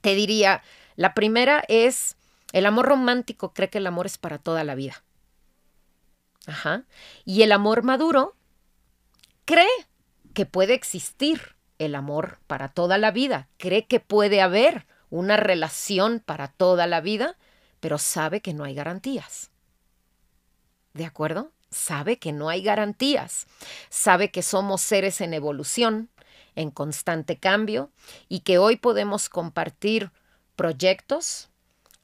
[0.00, 0.62] Te diría,
[0.96, 2.16] la primera es,
[2.52, 5.04] el amor romántico cree que el amor es para toda la vida.
[6.46, 6.84] Ajá.
[7.24, 8.34] Y el amor maduro
[9.44, 9.68] cree
[10.32, 16.22] que puede existir el amor para toda la vida, cree que puede haber una relación
[16.24, 17.36] para toda la vida,
[17.80, 19.50] pero sabe que no hay garantías.
[20.94, 21.52] ¿De acuerdo?
[21.70, 23.46] Sabe que no hay garantías.
[23.90, 26.10] Sabe que somos seres en evolución,
[26.54, 27.90] en constante cambio,
[28.28, 30.10] y que hoy podemos compartir
[30.56, 31.50] proyectos,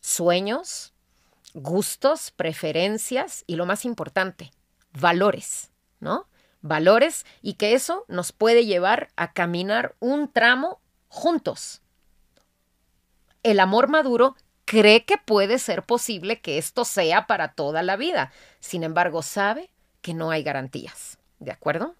[0.00, 0.92] sueños,
[1.54, 4.52] gustos, preferencias y lo más importante,
[4.92, 5.70] valores,
[6.00, 6.28] ¿no?
[6.60, 11.82] Valores y que eso nos puede llevar a caminar un tramo juntos.
[13.42, 14.36] El amor maduro
[14.72, 18.32] cree que puede ser posible que esto sea para toda la vida.
[18.58, 19.68] Sin embargo, sabe
[20.00, 21.18] que no hay garantías.
[21.40, 21.94] ¿De acuerdo?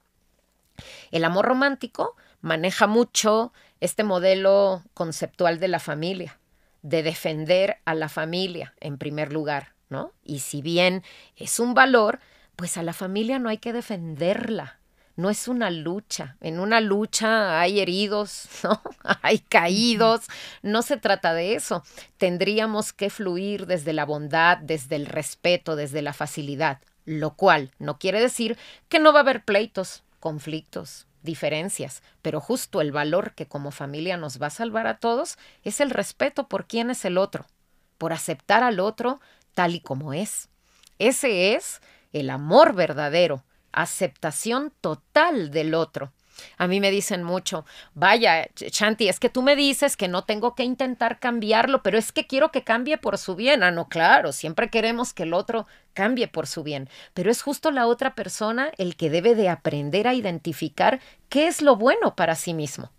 [1.11, 6.40] El amor romántico maneja mucho este modelo conceptual de la familia,
[6.80, 10.12] de defender a la familia en primer lugar, ¿no?
[10.24, 11.02] Y si bien
[11.37, 12.20] es un valor,
[12.56, 14.78] pues a la familia no hay que defenderla,
[15.16, 16.37] no es una lucha.
[16.40, 18.81] En una lucha hay heridos, ¿no?
[19.22, 20.27] hay caídos.
[20.62, 21.83] No se trata de eso.
[22.16, 26.81] Tendríamos que fluir desde la bondad, desde el respeto, desde la facilidad.
[27.05, 28.57] Lo cual no quiere decir
[28.88, 34.16] que no va a haber pleitos, conflictos, diferencias, pero justo el valor que como familia
[34.16, 37.46] nos va a salvar a todos es el respeto por quién es el otro,
[37.98, 39.20] por aceptar al otro
[39.55, 40.48] tal y como es.
[40.98, 41.81] Ese es
[42.12, 46.12] el amor verdadero, aceptación total del otro.
[46.58, 50.54] A mí me dicen mucho, vaya, Chanti, es que tú me dices que no tengo
[50.54, 53.62] que intentar cambiarlo, pero es que quiero que cambie por su bien.
[53.62, 57.70] Ah, no, claro, siempre queremos que el otro cambie por su bien, pero es justo
[57.70, 62.35] la otra persona el que debe de aprender a identificar qué es lo bueno para
[62.35, 62.90] sí mismo.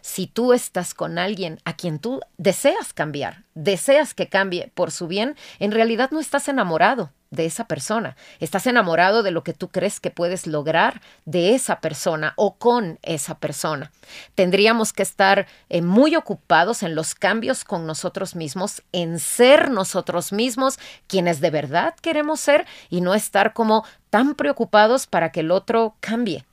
[0.00, 5.08] Si tú estás con alguien a quien tú deseas cambiar, deseas que cambie por su
[5.08, 9.68] bien, en realidad no estás enamorado de esa persona, estás enamorado de lo que tú
[9.68, 13.90] crees que puedes lograr de esa persona o con esa persona.
[14.34, 20.32] Tendríamos que estar eh, muy ocupados en los cambios con nosotros mismos, en ser nosotros
[20.32, 25.50] mismos quienes de verdad queremos ser y no estar como tan preocupados para que el
[25.50, 26.44] otro cambie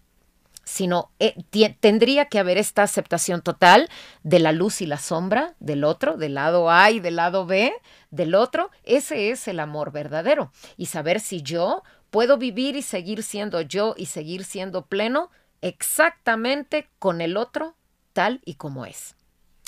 [0.69, 1.33] sino eh,
[1.79, 3.89] tendría que haber esta aceptación total
[4.21, 7.73] de la luz y la sombra del otro, del lado A y del lado B
[8.11, 8.69] del otro.
[8.83, 10.51] Ese es el amor verdadero.
[10.77, 16.87] Y saber si yo puedo vivir y seguir siendo yo y seguir siendo pleno exactamente
[16.99, 17.75] con el otro
[18.13, 19.15] tal y como es.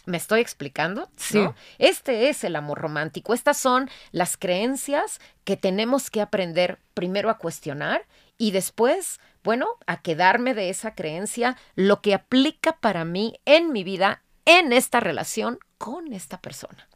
[0.06, 1.10] ¿Me estoy explicando?
[1.16, 1.44] Sí.
[1.80, 3.34] Este es el amor romántico.
[3.34, 8.06] Estas son las creencias que tenemos que aprender primero a cuestionar
[8.38, 13.84] y después bueno, a quedarme de esa creencia, lo que aplica para mí en mi
[13.84, 16.88] vida, en esta relación con esta persona.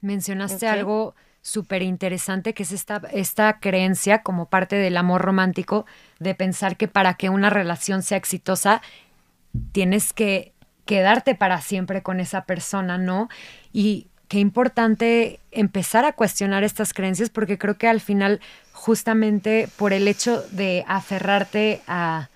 [0.00, 5.86] Mencionaste algo súper interesante que es esta, esta creencia como parte del amor romántico
[6.18, 8.82] de pensar que para que una relación sea exitosa
[9.70, 10.54] tienes que
[10.84, 13.28] quedarte para siempre con esa persona, ¿no?
[13.72, 18.40] Y qué importante empezar a cuestionar estas creencias porque creo que al final
[18.72, 22.28] justamente por el hecho de aferrarte a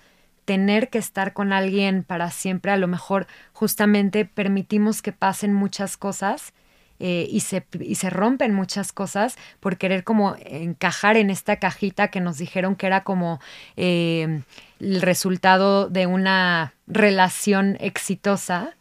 [0.45, 5.97] tener que estar con alguien para siempre, a lo mejor justamente permitimos que pasen muchas
[5.97, 6.53] cosas
[6.99, 12.09] eh, y, se, y se rompen muchas cosas por querer como encajar en esta cajita
[12.09, 13.39] que nos dijeron que era como
[13.75, 14.41] eh,
[14.79, 18.75] el resultado de una relación exitosa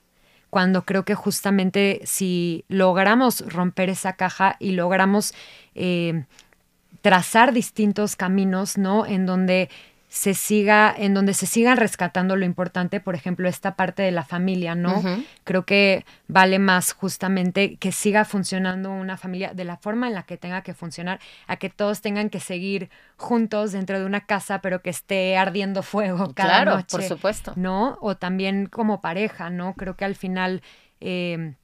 [0.50, 5.32] cuando creo que justamente si logramos romper esa caja y logramos
[5.74, 6.24] eh,
[7.02, 9.06] trazar distintos caminos, ¿no?
[9.06, 9.70] En donde
[10.10, 14.24] se siga, en donde se sigan rescatando lo importante, por ejemplo, esta parte de la
[14.24, 15.00] familia, ¿no?
[15.44, 20.24] Creo que vale más justamente que siga funcionando una familia de la forma en la
[20.24, 24.60] que tenga que funcionar, a que todos tengan que seguir juntos dentro de una casa,
[24.60, 27.52] pero que esté ardiendo fuego cada claro, por supuesto.
[27.54, 27.96] ¿No?
[28.00, 29.74] O también como pareja, ¿no?
[29.74, 30.60] Creo que al final
[31.00, 31.54] eh,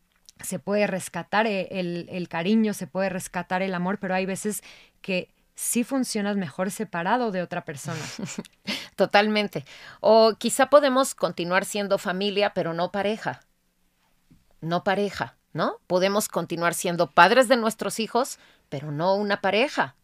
[0.40, 4.62] se puede rescatar eh, el, el cariño, se puede rescatar el amor, pero hay veces
[5.00, 8.00] que sí funcionas mejor separado de otra persona.
[8.96, 9.64] Totalmente.
[10.00, 13.40] O quizá podemos continuar siendo familia, pero no pareja.
[14.60, 15.80] No pareja, ¿no?
[15.86, 18.38] Podemos continuar siendo padres de nuestros hijos,
[18.68, 19.96] pero no una pareja.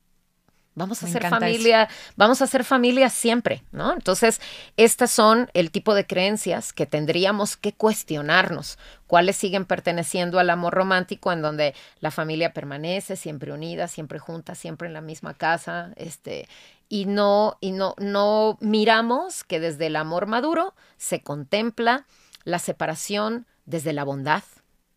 [0.74, 3.92] Vamos a ser familia, vamos a ser familia siempre, ¿no?
[3.92, 4.40] Entonces,
[4.78, 10.72] estas son el tipo de creencias que tendríamos que cuestionarnos, cuáles siguen perteneciendo al amor
[10.72, 15.92] romántico en donde la familia permanece siempre unida, siempre junta, siempre en la misma casa,
[15.96, 16.48] este
[16.88, 22.06] y no y no no miramos que desde el amor maduro se contempla
[22.44, 24.42] la separación desde la bondad,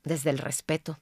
[0.05, 0.99] desde el respeto,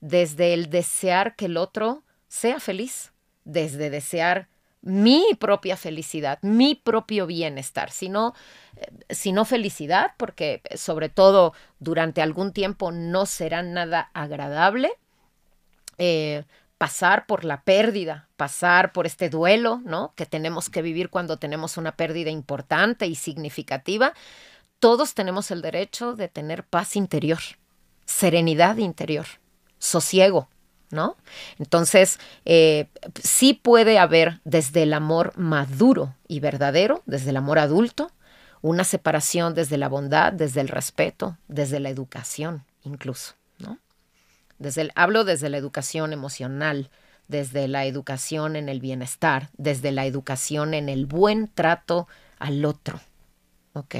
[0.00, 3.12] desde el desear que el otro sea feliz
[3.48, 4.48] desde desear
[4.82, 8.34] mi propia felicidad, mi propio bienestar, sino,
[8.76, 14.92] eh, sino felicidad, porque sobre todo durante algún tiempo no será nada agradable.
[15.96, 16.44] Eh,
[16.76, 20.12] pasar por la pérdida, pasar por este duelo, ¿no?
[20.14, 24.12] Que tenemos que vivir cuando tenemos una pérdida importante y significativa.
[24.78, 27.40] Todos tenemos el derecho de tener paz interior,
[28.04, 29.26] serenidad interior,
[29.80, 30.48] sosiego,
[30.90, 31.16] ¿no?
[31.58, 32.88] Entonces, eh,
[33.22, 38.10] sí puede haber desde el amor maduro y verdadero, desde el amor adulto,
[38.62, 43.78] una separación desde la bondad, desde el respeto, desde la educación incluso, ¿no?
[44.58, 46.90] Desde el, hablo desde la educación emocional,
[47.28, 52.08] desde la educación en el bienestar, desde la educación en el buen trato
[52.38, 53.00] al otro,
[53.74, 53.94] ¿ok?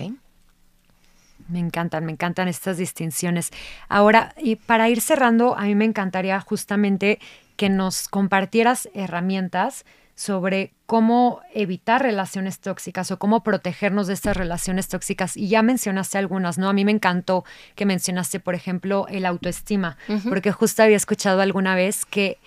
[1.49, 3.51] Me encantan, me encantan estas distinciones.
[3.89, 7.19] Ahora, y para ir cerrando, a mí me encantaría justamente
[7.57, 9.85] que nos compartieras herramientas
[10.19, 15.37] sobre cómo evitar relaciones tóxicas o cómo protegernos de estas relaciones tóxicas.
[15.37, 16.69] Y ya mencionaste algunas, ¿no?
[16.69, 17.45] A mí me encantó
[17.77, 19.97] que mencionaste, por ejemplo, el autoestima,
[20.29, 22.39] porque justo había escuchado alguna vez que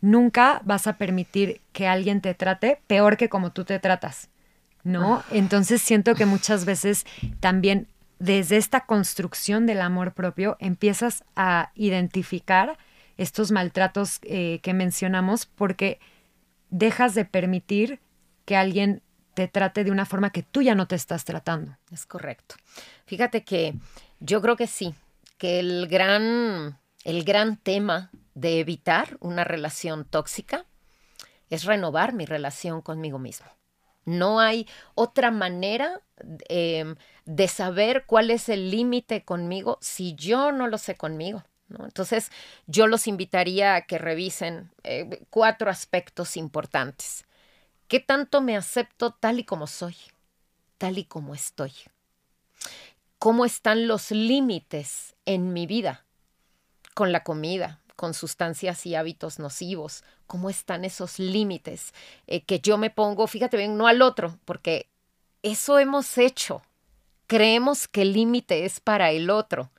[0.00, 4.30] nunca vas a permitir que alguien te trate peor que como tú te tratas,
[4.82, 5.16] ¿no?
[5.16, 5.24] Ah.
[5.30, 7.04] Entonces siento que muchas veces
[7.40, 7.88] también
[8.18, 12.78] desde esta construcción del amor propio empiezas a identificar
[13.16, 16.00] estos maltratos eh, que mencionamos porque
[16.70, 18.00] dejas de permitir
[18.44, 19.02] que alguien
[19.34, 21.76] te trate de una forma que tú ya no te estás tratando.
[21.92, 22.56] Es correcto.
[23.06, 23.74] Fíjate que
[24.20, 24.94] yo creo que sí,
[25.36, 30.64] que el gran, el gran tema de evitar una relación tóxica
[31.50, 33.46] es renovar mi relación conmigo mismo.
[34.08, 36.00] No hay otra manera
[36.48, 36.96] em,
[37.26, 41.44] de saber cuál es el límite conmigo si yo no lo sé conmigo.
[41.78, 42.30] Entonces,
[42.66, 47.26] yo los invitaría a que revisen eh, cuatro aspectos importantes.
[47.88, 49.96] ¿Qué tanto me acepto tal y como soy?
[50.78, 51.72] Tal y como estoy.
[53.18, 56.06] ¿Cómo están los límites en mi vida?
[56.94, 61.92] Con la comida, con sustancias y hábitos nocivos, cómo están esos límites
[62.28, 64.88] eh, que yo me pongo, fíjate bien, no al otro, porque
[65.42, 66.62] eso hemos hecho.
[67.26, 69.72] Creemos que el límite es para el otro,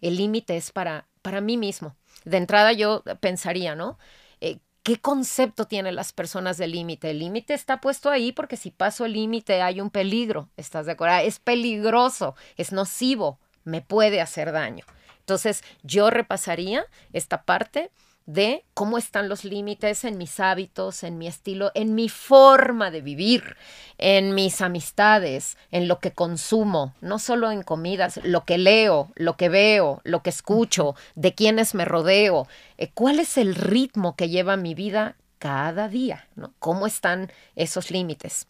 [0.00, 1.96] el límite es para, para mí mismo.
[2.24, 3.98] De entrada yo pensaría, ¿no?
[4.40, 7.10] Eh, ¿Qué concepto tienen las personas del límite?
[7.10, 10.92] El límite está puesto ahí porque si paso el límite hay un peligro, ¿estás de
[10.92, 11.16] acuerdo?
[11.16, 14.84] Es peligroso, es nocivo, me puede hacer daño.
[15.24, 17.90] Entonces, yo repasaría esta parte
[18.26, 23.00] de cómo están los límites en mis hábitos, en mi estilo, en mi forma de
[23.00, 23.56] vivir,
[23.96, 29.38] en mis amistades, en lo que consumo, no solo en comidas, lo que leo, lo
[29.38, 32.46] que veo, lo que escucho, de quienes me rodeo,
[32.76, 36.52] eh, cuál es el ritmo que lleva mi vida cada día, ¿no?
[36.58, 38.46] ¿Cómo están esos límites?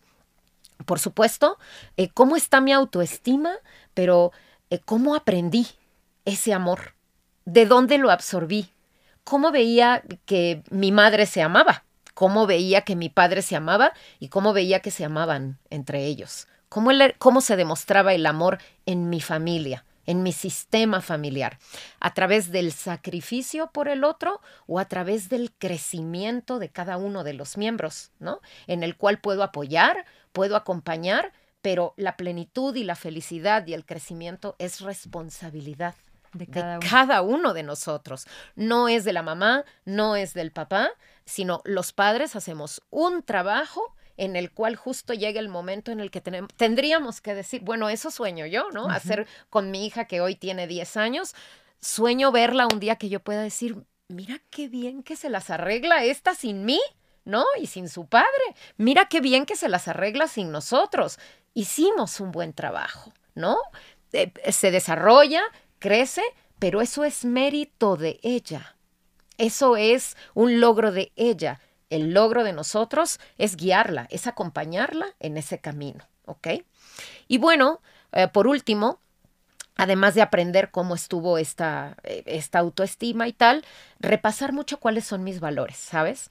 [0.87, 1.57] Por supuesto,
[1.97, 3.55] eh, cómo está mi autoestima,
[3.95, 4.33] pero
[4.71, 5.67] eh, cómo aprendí
[6.25, 6.95] ese amor?
[7.45, 8.71] ¿De dónde lo absorbí?
[9.25, 11.85] ¿Cómo veía que mi madre se amaba?
[12.15, 13.93] ¿Cómo veía que mi padre se amaba?
[14.19, 16.47] ¿Y cómo veía que se amaban entre ellos?
[16.69, 19.85] ¿Cómo, cómo se demostraba el amor en mi familia?
[20.07, 21.59] en mi sistema familiar,
[21.99, 27.25] a través del sacrificio por el otro o a través del crecimiento de cada uno
[27.25, 28.41] de los miembros, ¿no?
[28.67, 33.87] En el cual puedo apoyar, puedo acompañar, pero la plenitud y la felicidad y el
[33.87, 35.95] crecimiento es responsabilidad
[36.35, 37.55] de cada, uno.
[37.55, 38.27] de nosotros.
[38.57, 40.91] No es de la mamá, no es del papá,
[41.25, 46.11] sino los padres hacemos un trabajo en el cual justo llega el momento en el
[46.11, 48.89] que tenemos, tendríamos que decir, bueno, eso sueño yo, ¿no?
[48.89, 51.35] Hacer con mi hija que hoy tiene 10 años,
[51.81, 56.05] sueño verla un día que yo pueda decir, mira qué bien que se las arregla
[56.05, 56.81] esta sin mí,
[57.25, 57.45] ¿no?
[57.59, 58.29] Y sin su padre.
[58.77, 61.19] Mira qué bien que se las arregla sin nosotros.
[61.55, 63.59] Hicimos un buen trabajo, ¿no?
[64.13, 65.43] Eh, se desarrolla,
[65.85, 66.23] crece,
[66.59, 68.75] pero eso es mérito de ella.
[69.37, 71.61] Eso es un logro de ella.
[71.91, 76.49] El logro de nosotros es guiarla, es acompañarla en ese camino, ¿ok?
[77.29, 77.83] Y bueno,
[78.13, 78.99] eh, por último,
[79.77, 83.63] además de aprender cómo estuvo esta, eh, esta autoestima y tal,
[84.01, 86.31] repasar mucho cuáles son mis valores, ¿sabes?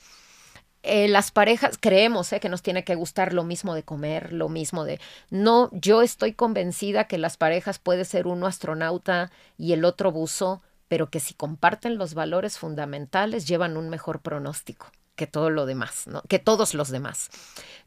[0.83, 4.49] Eh, las parejas creemos eh, que nos tiene que gustar lo mismo de comer, lo
[4.49, 4.99] mismo de...
[5.29, 10.61] No, yo estoy convencida que las parejas puede ser uno astronauta y el otro buzo,
[10.89, 16.07] pero que si comparten los valores fundamentales llevan un mejor pronóstico que todo lo demás,
[16.07, 16.23] ¿no?
[16.27, 17.29] que todos los demás.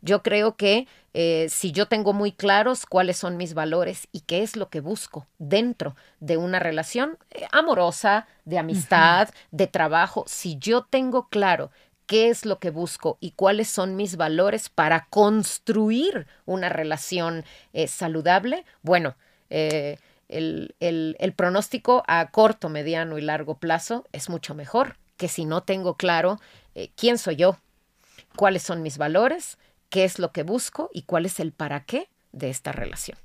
[0.01, 4.43] Yo creo que eh, si yo tengo muy claros cuáles son mis valores y qué
[4.43, 7.19] es lo que busco dentro de una relación
[7.51, 11.71] amorosa, de amistad, de trabajo, si yo tengo claro
[12.07, 17.89] qué es lo que busco y cuáles son mis valores para construir una relación eh,
[17.89, 19.17] saludable, bueno,
[19.51, 19.99] eh,
[20.29, 25.95] el, pronóstico a corto, mediano y largo plazo es mucho mejor que si no tengo
[25.95, 26.41] claro
[26.75, 27.59] eh, quién soy yo,
[28.37, 32.09] cuáles son mis valores, qué es lo que busco y cuál es el para qué
[32.33, 33.19] de esta relación.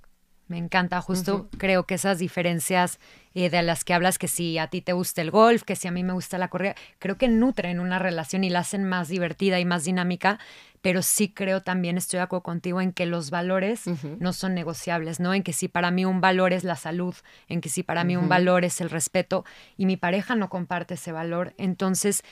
[0.52, 3.00] Me encanta, justo creo que esas diferencias
[3.34, 5.88] eh, de las que hablas, que si a ti te gusta el golf, que si
[5.88, 9.08] a mí me gusta la corrida, creo que nutren una relación y la hacen más
[9.08, 10.40] divertida y más dinámica,
[10.82, 13.84] pero sí creo también, estoy de acuerdo contigo, en que los valores
[14.20, 15.34] no son negociables, ¿no?
[15.34, 17.16] En que si para mí un valor es la salud,
[17.48, 19.46] en que si para mí un valor es el respeto
[19.78, 22.24] y mi pareja no comparte ese valor, entonces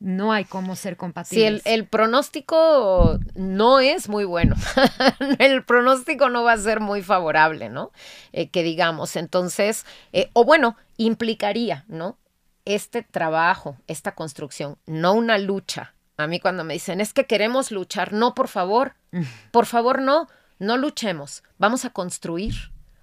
[0.00, 1.62] no hay cómo ser compatibles.
[1.62, 4.54] Sí, el, pronóstico no es muy bueno.
[5.38, 7.90] el pronóstico no va a ser muy favorable, ¿no?
[8.32, 9.16] Eh, que digamos.
[9.16, 12.16] Entonces, eh, o bueno, implicaría, ¿no?
[12.64, 15.94] Este trabajo, esta construcción, no una lucha.
[16.16, 18.94] A mí cuando me dicen, es que queremos luchar, no, por favor,
[19.50, 20.28] por favor, no,
[20.58, 21.42] no luchemos.
[21.58, 22.54] Vamos a construir,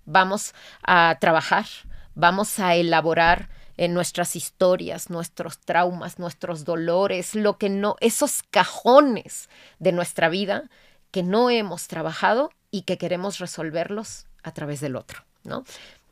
[0.06, 1.66] vamos a trabajar,
[2.14, 9.50] vamos a elaborar en nuestras historias, nuestros traumas, nuestros dolores, lo que no, esos cajones
[9.80, 10.70] de nuestra vida
[11.12, 15.64] que no hemos trabajado y que queremos resolverlos a través del otro, ¿no?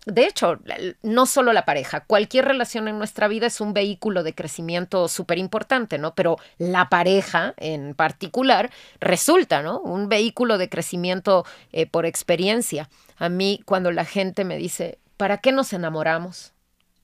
[0.06, 0.60] De hecho,
[1.02, 5.38] no solo la pareja, cualquier relación en nuestra vida es un vehículo de crecimiento súper
[5.38, 6.14] importante, ¿no?
[6.14, 9.80] Pero la pareja en particular resulta, ¿no?
[9.80, 12.90] Un vehículo de crecimiento eh, por experiencia.
[13.18, 16.53] A mí, cuando la gente me dice, ¿para qué nos enamoramos?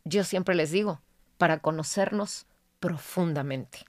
[0.03, 1.01] Yo siempre les digo,
[1.37, 2.45] para conocernos
[2.79, 3.85] profundamente.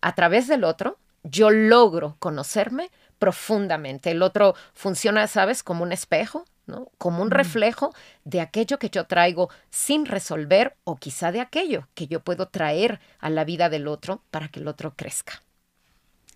[0.00, 4.10] A través del otro, yo logro conocerme profundamente.
[4.10, 6.90] El otro funciona, ¿sabes?, como un espejo, ¿no?
[6.98, 7.32] Como un mm.
[7.32, 12.48] reflejo de aquello que yo traigo sin resolver o quizá de aquello que yo puedo
[12.48, 15.42] traer a la vida del otro para que el otro crezca.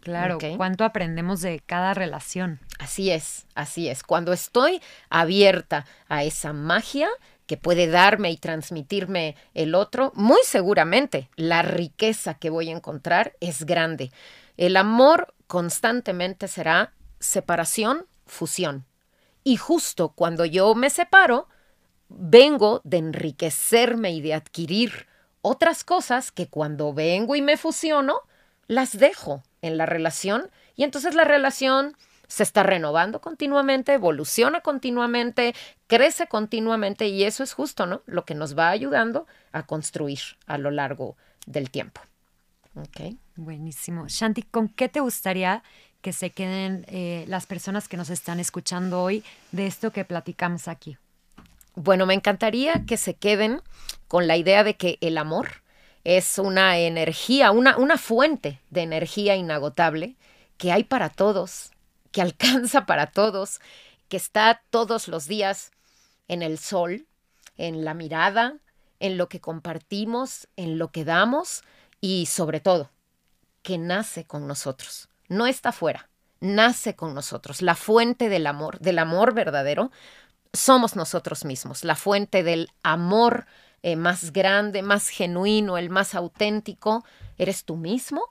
[0.01, 2.61] Claro, cuánto aprendemos de cada relación.
[2.79, 4.05] Así es, así es.
[4.05, 4.81] Cuando estoy
[5.11, 7.09] abierta a esa magia,
[7.47, 13.35] que puede darme y transmitirme el otro, muy seguramente la riqueza que voy a encontrar
[13.41, 14.11] es grande.
[14.57, 18.85] El amor constantemente será separación, fusión.
[19.45, 21.49] Y justo cuando yo me separo,
[22.09, 25.07] vengo de enriquecerme y de adquirir
[25.41, 28.23] otras cosas que cuando vengo y me fusiono,
[28.67, 31.97] las dejo en la relación y entonces la relación
[32.29, 35.55] se está renovando continuamente, evoluciona continuamente,
[35.87, 38.03] crece continuamente y eso es justo, ¿no?
[38.07, 41.17] Lo que nos va ayudando a construir a lo largo
[41.47, 42.01] del tiempo.
[42.75, 43.19] Okay.
[43.37, 44.07] Buenísimo.
[44.09, 45.63] Shanti, ¿con qué te gustaría
[46.03, 50.69] que se queden eh, las personas que nos están escuchando hoy de esto que platicamos
[50.69, 50.99] aquí?
[51.75, 53.61] Bueno, me encantaría que se queden
[54.09, 55.63] con la idea de que el amor
[56.05, 60.17] es una energía, una, una fuente de energía inagotable
[60.57, 61.73] que hay para todos,
[62.17, 63.61] que alcanza para todos,
[64.09, 65.71] que está todos los días
[66.29, 67.07] en el sol,
[67.59, 68.57] en la mirada,
[69.01, 71.63] en lo que compartimos, en lo que damos
[72.01, 72.91] y sobre todo,
[73.63, 75.11] que nace con nosotros.
[75.29, 76.09] No está fuera,
[76.41, 77.61] nace con nosotros.
[77.61, 79.91] La fuente del amor, del amor verdadero,
[80.55, 81.85] somos nosotros mismos.
[81.85, 83.45] La fuente del amor
[83.83, 87.05] eh, más grande, más genuino, el más auténtico,
[87.37, 88.23] eres tú mismo.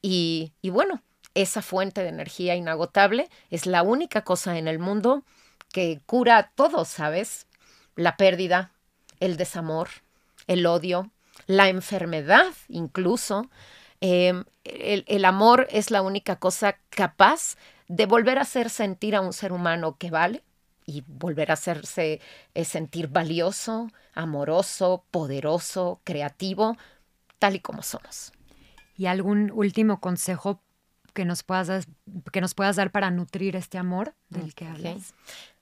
[0.00, 1.02] Y, y bueno,
[1.34, 5.24] esa fuente de energía inagotable es la única cosa en el mundo
[5.72, 7.46] que cura todo, ¿sabes?
[7.96, 8.72] La pérdida,
[9.20, 9.88] el desamor,
[10.46, 11.10] el odio,
[11.46, 13.48] la enfermedad incluso.
[14.00, 17.56] Em, el, amor es la única cosa capaz
[17.88, 20.42] de volver a hacer sentir a un ser humano que vale
[20.86, 22.20] y volver a hacerse
[22.54, 26.76] eh, sentir valioso, amoroso, poderoso, creativo,
[27.38, 28.32] tal y como somos.
[28.96, 30.60] ¿Y algún último consejo
[31.12, 31.84] que nos puedas dar,
[32.32, 35.14] que nos puedas dar para nutrir este amor del que hablas?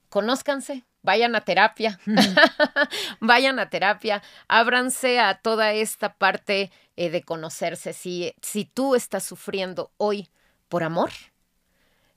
[0.09, 2.01] Conózcanse, vayan a terapia,
[3.20, 7.92] vayan a terapia, ábranse a toda esta parte eh, de conocerse.
[7.92, 10.28] Si, si tú estás sufriendo hoy
[10.68, 11.11] por amor,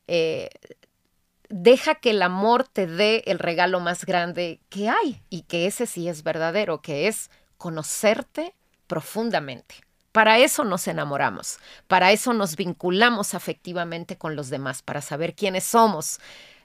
[0.07, 0.49] eh,
[1.49, 5.85] deja que el amor te dé el regalo más grande que hay y que ese
[5.85, 8.55] sí es verdadero, que es conocerte
[8.87, 9.75] profundamente.
[10.13, 11.57] Para eso nos enamoramos,
[11.87, 16.19] para eso nos vinculamos afectivamente con los demás, para saber quiénes somos,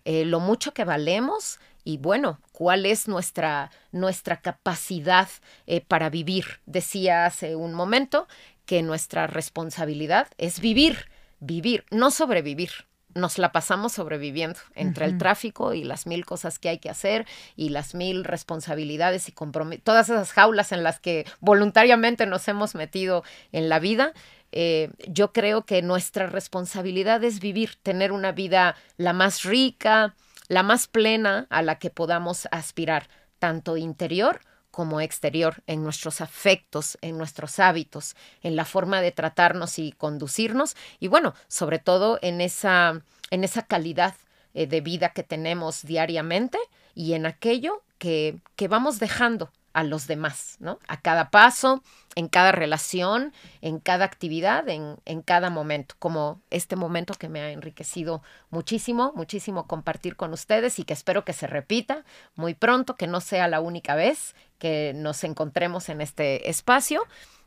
[0.04, 5.30] eh, lo mucho que valemos y bueno, cuál es nuestra, nuestra capacidad
[5.66, 6.60] eh, para vivir.
[6.66, 8.28] Decía hace un momento
[8.66, 11.08] que nuestra responsabilidad es vivir,
[11.40, 16.68] vivir, no sobrevivir nos la pasamos sobreviviendo entre el tráfico y las mil cosas que
[16.68, 21.26] hay que hacer y las mil responsabilidades y compromisos, todas esas jaulas en las que
[21.40, 24.12] voluntariamente nos hemos metido en la vida.
[24.50, 30.14] eh, yo creo que nuestra responsabilidad es vivir, tener una vida la más rica,
[30.48, 34.40] la más plena a la que podamos aspirar, tanto interior
[34.78, 38.14] como exterior, en nuestros afectos, en nuestros hábitos,
[38.44, 43.02] en la forma de tratarnos y conducirnos, y bueno, sobre todo en esa,
[43.32, 44.14] en esa calidad
[44.54, 46.58] eh, de vida que tenemos diariamente
[46.94, 50.78] y en aquello que, que vamos dejando a los demás, ¿no?
[50.88, 51.82] A cada paso,
[52.14, 57.40] en cada relación, en cada actividad, en, en, cada momento, como este momento que me
[57.40, 62.04] ha enriquecido muchísimo, muchísimo compartir con ustedes y que espero que se repita
[62.34, 67.02] muy pronto, que no sea la única vez que nos encontremos en este espacio.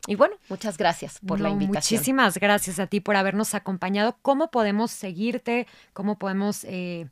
[0.06, 1.98] Y bueno, muchas gracias por la invitación.
[1.98, 4.16] Muchísimas gracias a ti por habernos acompañado.
[4.22, 5.66] ¿Cómo podemos seguirte?
[5.92, 6.64] ¿Cómo podemos...
[6.64, 7.08] Eh,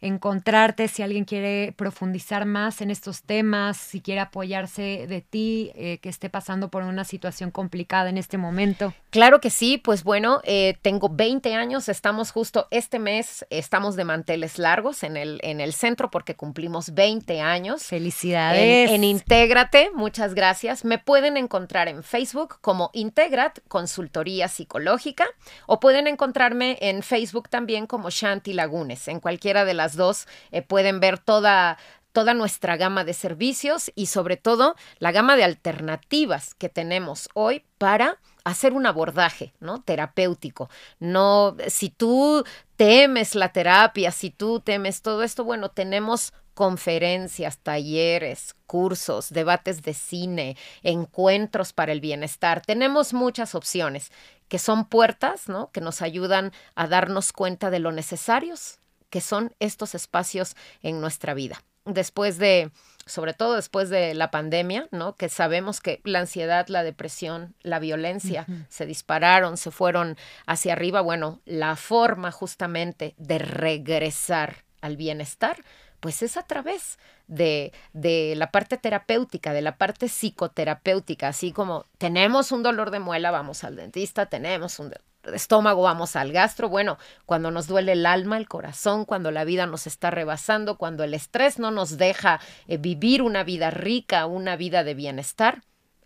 [0.00, 5.98] encontrarte, si alguien quiere profundizar más en estos temas, si quiere apoyarse de ti, eh,
[5.98, 8.94] que esté pasando por una situación complicada en este momento.
[9.10, 14.04] Claro que sí, pues bueno, eh, tengo 20 años, estamos justo este mes, estamos de
[14.04, 17.82] manteles largos en el, en el centro porque cumplimos 20 años.
[17.82, 18.88] Felicidades.
[18.88, 20.84] En, en Intégrate, muchas gracias.
[20.84, 25.26] Me pueden encontrar en Facebook como Integrat Consultoría Psicológica
[25.66, 30.62] o pueden encontrarme en Facebook también como Shanti Lagunes, en cualquiera de las dos eh,
[30.62, 31.78] pueden ver toda,
[32.12, 37.64] toda nuestra gama de servicios y sobre todo la gama de alternativas que tenemos hoy
[37.78, 39.82] para hacer un abordaje, ¿no?
[39.82, 40.70] terapéutico.
[40.98, 42.44] No si tú
[42.76, 49.94] temes la terapia, si tú temes todo esto, bueno, tenemos conferencias, talleres, cursos, debates de
[49.94, 52.60] cine, encuentros para el bienestar.
[52.60, 54.10] Tenemos muchas opciones
[54.48, 55.70] que son puertas, ¿no?
[55.70, 58.80] Que nos ayudan a darnos cuenta de lo necesarios
[59.10, 61.62] que son estos espacios en nuestra vida.
[61.84, 62.70] Después de,
[63.06, 65.16] sobre todo después de la pandemia, ¿no?
[65.16, 71.00] Que sabemos que la ansiedad, la depresión, la violencia se dispararon, se fueron hacia arriba.
[71.00, 75.62] Bueno, la forma justamente de regresar al bienestar,
[76.00, 81.86] pues es a través de, de, la parte terapéutica, de la parte psicoterapéutica, así como
[81.98, 84.90] tenemos un dolor de muela, vamos al dentista, tenemos un
[85.32, 86.68] estómago, vamos al gastro.
[86.68, 91.04] Bueno, cuando nos duele el alma, el corazón, cuando la vida nos está rebasando, cuando
[91.04, 95.62] el estrés no nos deja eh, vivir una vida rica, una vida de bienestar,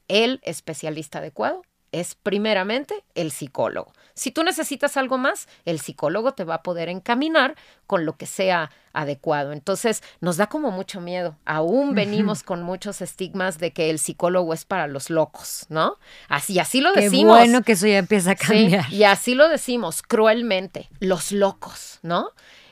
[0.09, 1.63] el especialista adecuado
[2.01, 3.93] es primeramente el psicólogo.
[4.15, 8.27] Si tú necesitas algo más, el psicólogo te va a poder encaminar con lo que
[8.27, 9.53] sea adecuado.
[9.53, 11.37] Entonces, nos da como mucho miedo.
[11.45, 15.99] Aún venimos con muchos estigmas de que el psicólogo es para los locos, ¿no?
[16.29, 17.39] Así, así lo decimos.
[17.39, 18.93] Qué bueno que eso ya empieza a cambiar.
[18.93, 22.31] y así lo decimos cruelmente, los locos, ¿no?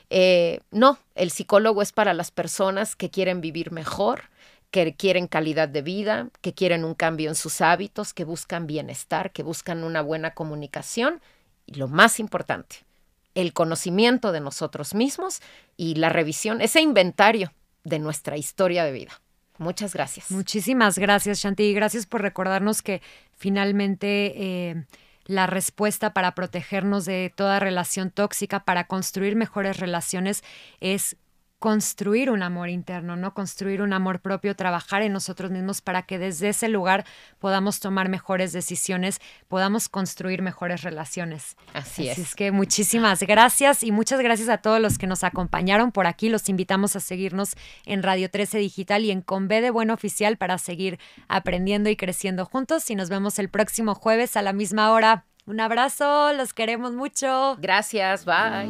[0.09, 4.29] Eh, no, el psicólogo es para las personas que quieren vivir mejor,
[4.73, 9.31] que quieren calidad de vida, que quieren un cambio en sus hábitos, que buscan bienestar,
[9.31, 11.21] que buscan una buena comunicación
[11.67, 12.77] y lo más importante,
[13.35, 15.41] el conocimiento de nosotros mismos
[15.77, 17.53] y la revisión, ese inventario
[17.83, 19.21] de nuestra historia de vida.
[19.59, 20.31] Muchas gracias.
[20.31, 21.65] Muchísimas gracias, Shanti.
[21.65, 23.03] Y gracias por recordarnos que
[23.37, 24.85] finalmente eh,
[25.25, 30.43] la respuesta para protegernos de toda relación tóxica, para construir mejores relaciones,
[30.79, 31.15] es
[31.63, 33.33] construir un amor interno, ¿no?
[33.33, 37.05] Construir un amor propio, trabajar en nosotros mismos para que desde ese lugar
[37.39, 41.55] podamos tomar mejores decisiones, podamos construir mejores relaciones.
[41.73, 42.35] Así, Así es.
[42.35, 46.27] que muchísimas gracias y muchas gracias a todos los que nos acompañaron por aquí.
[46.27, 47.53] Los invitamos a seguirnos
[47.85, 50.99] en Radio 13 Digital y en Conve de Buen Oficial para seguir
[51.29, 52.89] aprendiendo y creciendo juntos.
[52.89, 55.23] Y nos vemos el próximo jueves a la misma hora.
[55.45, 57.55] Un abrazo, los queremos mucho.
[57.61, 58.69] Gracias, bye.